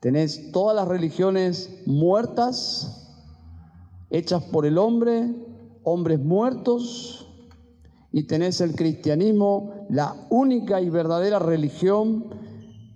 Tenés 0.00 0.52
todas 0.52 0.76
las 0.76 0.86
religiones 0.86 1.82
muertas, 1.86 3.08
hechas 4.10 4.44
por 4.44 4.66
el 4.66 4.78
hombre, 4.78 5.34
hombres 5.82 6.20
muertos, 6.20 7.26
y 8.12 8.24
tenés 8.24 8.60
el 8.60 8.74
cristianismo, 8.74 9.86
la 9.88 10.26
única 10.30 10.80
y 10.80 10.90
verdadera 10.90 11.38
religión 11.38 12.26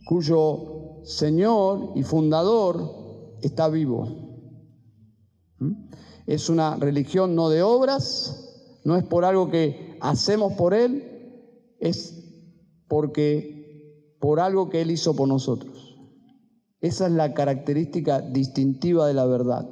cuyo 0.07 1.03
Señor 1.05 1.93
y 1.95 2.03
fundador 2.03 3.00
está 3.43 3.69
vivo. 3.69 4.09
¿Mm? 5.59 5.73
Es 6.27 6.49
una 6.49 6.77
religión 6.77 7.35
no 7.35 7.49
de 7.49 7.63
obras, 7.63 8.81
no 8.85 8.97
es 8.97 9.05
por 9.05 9.25
algo 9.25 9.51
que 9.51 9.99
hacemos 10.01 10.53
por 10.55 10.75
Él, 10.75 11.77
es 11.81 12.23
porque 12.89 14.17
por 14.21 14.41
algo 14.41 14.69
que 14.69 14.83
Él 14.83 14.91
hizo 14.91 15.15
por 15.15 15.29
nosotros. 15.29 15.97
Esa 16.81 17.07
es 17.07 17.13
la 17.13 17.35
característica 17.35 18.21
distintiva 18.21 19.07
de 19.07 19.15
la 19.15 19.27
verdad. 19.27 19.69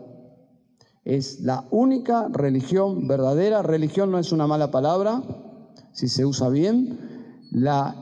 Es 1.04 1.40
la 1.40 1.66
única 1.70 2.28
religión 2.28 3.08
verdadera. 3.08 3.62
Religión 3.62 4.10
no 4.10 4.18
es 4.18 4.30
una 4.30 4.46
mala 4.46 4.70
palabra, 4.70 5.22
si 5.92 6.08
se 6.08 6.26
usa 6.26 6.50
bien. 6.50 6.98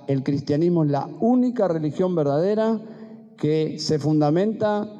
El 0.08 0.24
cristianismo 0.24 0.82
es 0.82 0.90
la 0.90 1.08
única 1.20 1.68
religión 1.68 2.16
verdadera 2.16 2.80
que 3.38 3.78
se 3.78 4.00
fundamenta 4.00 4.95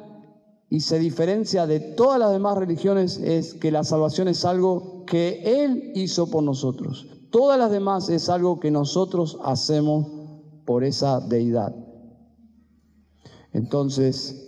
y 0.69 0.81
se 0.81 0.99
diferencia 0.99 1.65
de 1.65 1.79
todas 1.79 2.19
las 2.19 2.31
demás 2.31 2.57
religiones 2.57 3.17
es 3.17 3.53
que 3.53 3.71
la 3.71 3.85
salvación 3.85 4.27
es 4.27 4.43
algo 4.43 5.05
que 5.05 5.63
Él 5.63 5.93
hizo 5.95 6.29
por 6.29 6.43
nosotros. 6.43 7.07
Todas 7.31 7.57
las 7.57 7.71
demás 7.71 8.09
es 8.09 8.29
algo 8.29 8.59
que 8.59 8.69
nosotros 8.69 9.37
hacemos 9.43 10.07
por 10.65 10.83
esa 10.83 11.21
deidad. 11.21 11.73
Entonces, 13.53 14.43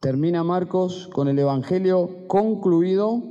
termina 0.00 0.42
Marcos 0.42 1.08
con 1.12 1.28
el 1.28 1.38
Evangelio 1.38 2.26
concluido. 2.26 3.22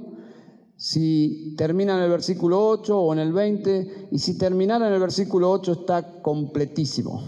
Si 0.78 1.56
termina 1.58 1.98
en 1.98 2.04
el 2.04 2.10
versículo 2.12 2.68
8 2.68 3.00
o 3.00 3.14
en 3.14 3.20
el 3.20 3.34
20, 3.34 4.10
y 4.12 4.20
si 4.20 4.38
terminara 4.38 4.88
en 4.88 4.94
el 4.94 5.00
versículo 5.00 5.50
8 5.52 5.72
está 5.72 6.22
completísimo. 6.22 7.24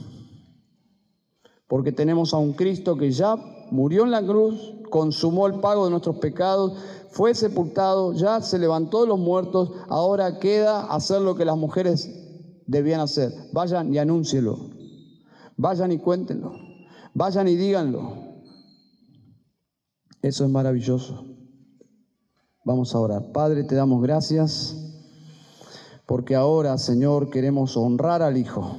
Porque 1.67 1.91
tenemos 1.91 2.33
a 2.33 2.37
un 2.37 2.53
Cristo 2.53 2.95
que 2.95 3.11
ya 3.11 3.35
murió 3.71 4.03
en 4.03 4.11
la 4.11 4.21
cruz, 4.21 4.75
consumó 4.89 5.47
el 5.47 5.59
pago 5.59 5.85
de 5.85 5.91
nuestros 5.91 6.17
pecados, 6.17 6.73
fue 7.09 7.33
sepultado, 7.33 8.13
ya 8.13 8.41
se 8.41 8.59
levantó 8.59 9.01
de 9.01 9.07
los 9.07 9.19
muertos, 9.19 9.71
ahora 9.89 10.39
queda 10.39 10.81
hacer 10.93 11.21
lo 11.21 11.35
que 11.35 11.45
las 11.45 11.57
mujeres 11.57 12.09
debían 12.65 12.99
hacer. 12.99 13.31
Vayan 13.53 13.93
y 13.93 13.97
anúncielo, 13.97 14.57
vayan 15.55 15.91
y 15.91 15.97
cuéntenlo, 15.97 16.53
vayan 17.13 17.47
y 17.47 17.55
díganlo. 17.55 18.13
Eso 20.21 20.43
es 20.43 20.49
maravilloso. 20.49 21.25
Vamos 22.63 22.93
a 22.93 22.99
orar. 22.99 23.31
Padre, 23.31 23.63
te 23.63 23.75
damos 23.75 24.01
gracias 24.01 24.75
porque 26.05 26.35
ahora, 26.35 26.77
Señor, 26.77 27.29
queremos 27.29 27.77
honrar 27.77 28.21
al 28.21 28.37
Hijo. 28.37 28.77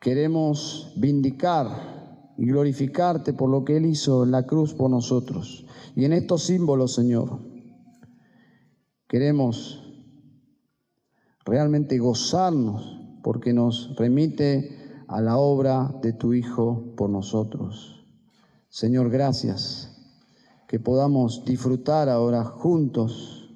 Queremos 0.00 0.92
vindicar 0.96 1.99
glorificarte 2.46 3.32
por 3.32 3.50
lo 3.50 3.64
que 3.64 3.76
Él 3.76 3.86
hizo 3.86 4.24
en 4.24 4.30
la 4.30 4.46
cruz 4.46 4.74
por 4.74 4.90
nosotros. 4.90 5.66
Y 5.94 6.04
en 6.04 6.12
estos 6.12 6.44
símbolos, 6.44 6.94
Señor, 6.94 7.38
queremos 9.06 9.82
realmente 11.44 11.98
gozarnos 11.98 12.98
porque 13.22 13.52
nos 13.52 13.94
remite 13.96 15.04
a 15.08 15.20
la 15.20 15.36
obra 15.36 15.94
de 16.02 16.12
tu 16.12 16.32
Hijo 16.32 16.94
por 16.96 17.10
nosotros. 17.10 18.06
Señor, 18.68 19.10
gracias 19.10 19.90
que 20.68 20.78
podamos 20.78 21.44
disfrutar 21.44 22.08
ahora 22.08 22.44
juntos. 22.44 23.50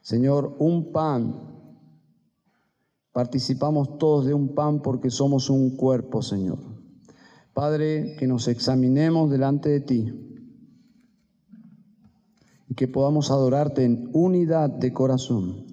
Señor, 0.00 0.56
un 0.58 0.90
pan. 0.90 1.34
Participamos 3.12 3.98
todos 3.98 4.24
de 4.24 4.34
un 4.34 4.54
pan 4.54 4.80
porque 4.80 5.10
somos 5.10 5.50
un 5.50 5.76
cuerpo, 5.76 6.22
Señor. 6.22 6.75
Padre, 7.56 8.16
que 8.18 8.26
nos 8.26 8.48
examinemos 8.48 9.30
delante 9.30 9.70
de 9.70 9.80
ti 9.80 10.12
y 12.68 12.74
que 12.74 12.86
podamos 12.86 13.30
adorarte 13.30 13.82
en 13.82 14.10
unidad 14.12 14.68
de 14.68 14.92
corazón 14.92 15.64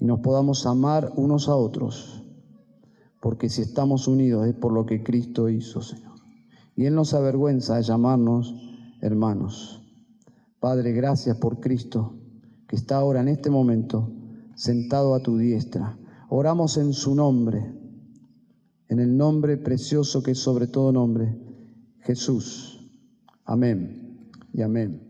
y 0.00 0.06
nos 0.06 0.20
podamos 0.20 0.64
amar 0.64 1.12
unos 1.16 1.50
a 1.50 1.56
otros, 1.56 2.24
porque 3.20 3.50
si 3.50 3.60
estamos 3.60 4.08
unidos 4.08 4.46
es 4.46 4.54
por 4.54 4.72
lo 4.72 4.86
que 4.86 5.02
Cristo 5.02 5.50
hizo, 5.50 5.82
Señor. 5.82 6.14
Y 6.74 6.86
Él 6.86 6.94
nos 6.94 7.12
avergüenza 7.12 7.76
de 7.76 7.82
llamarnos 7.82 8.54
hermanos. 9.02 9.82
Padre, 10.58 10.92
gracias 10.92 11.36
por 11.36 11.60
Cristo, 11.60 12.14
que 12.66 12.76
está 12.76 12.96
ahora 12.96 13.20
en 13.20 13.28
este 13.28 13.50
momento 13.50 14.10
sentado 14.54 15.14
a 15.14 15.20
tu 15.20 15.36
diestra. 15.36 15.98
Oramos 16.30 16.78
en 16.78 16.94
su 16.94 17.14
nombre 17.14 17.77
en 18.88 19.00
el 19.00 19.16
nombre 19.16 19.56
precioso 19.56 20.22
que 20.22 20.32
es 20.32 20.38
sobre 20.38 20.66
todo 20.66 20.92
nombre, 20.92 21.36
Jesús. 22.00 22.86
Amén 23.44 24.30
y 24.52 24.62
amén. 24.62 25.07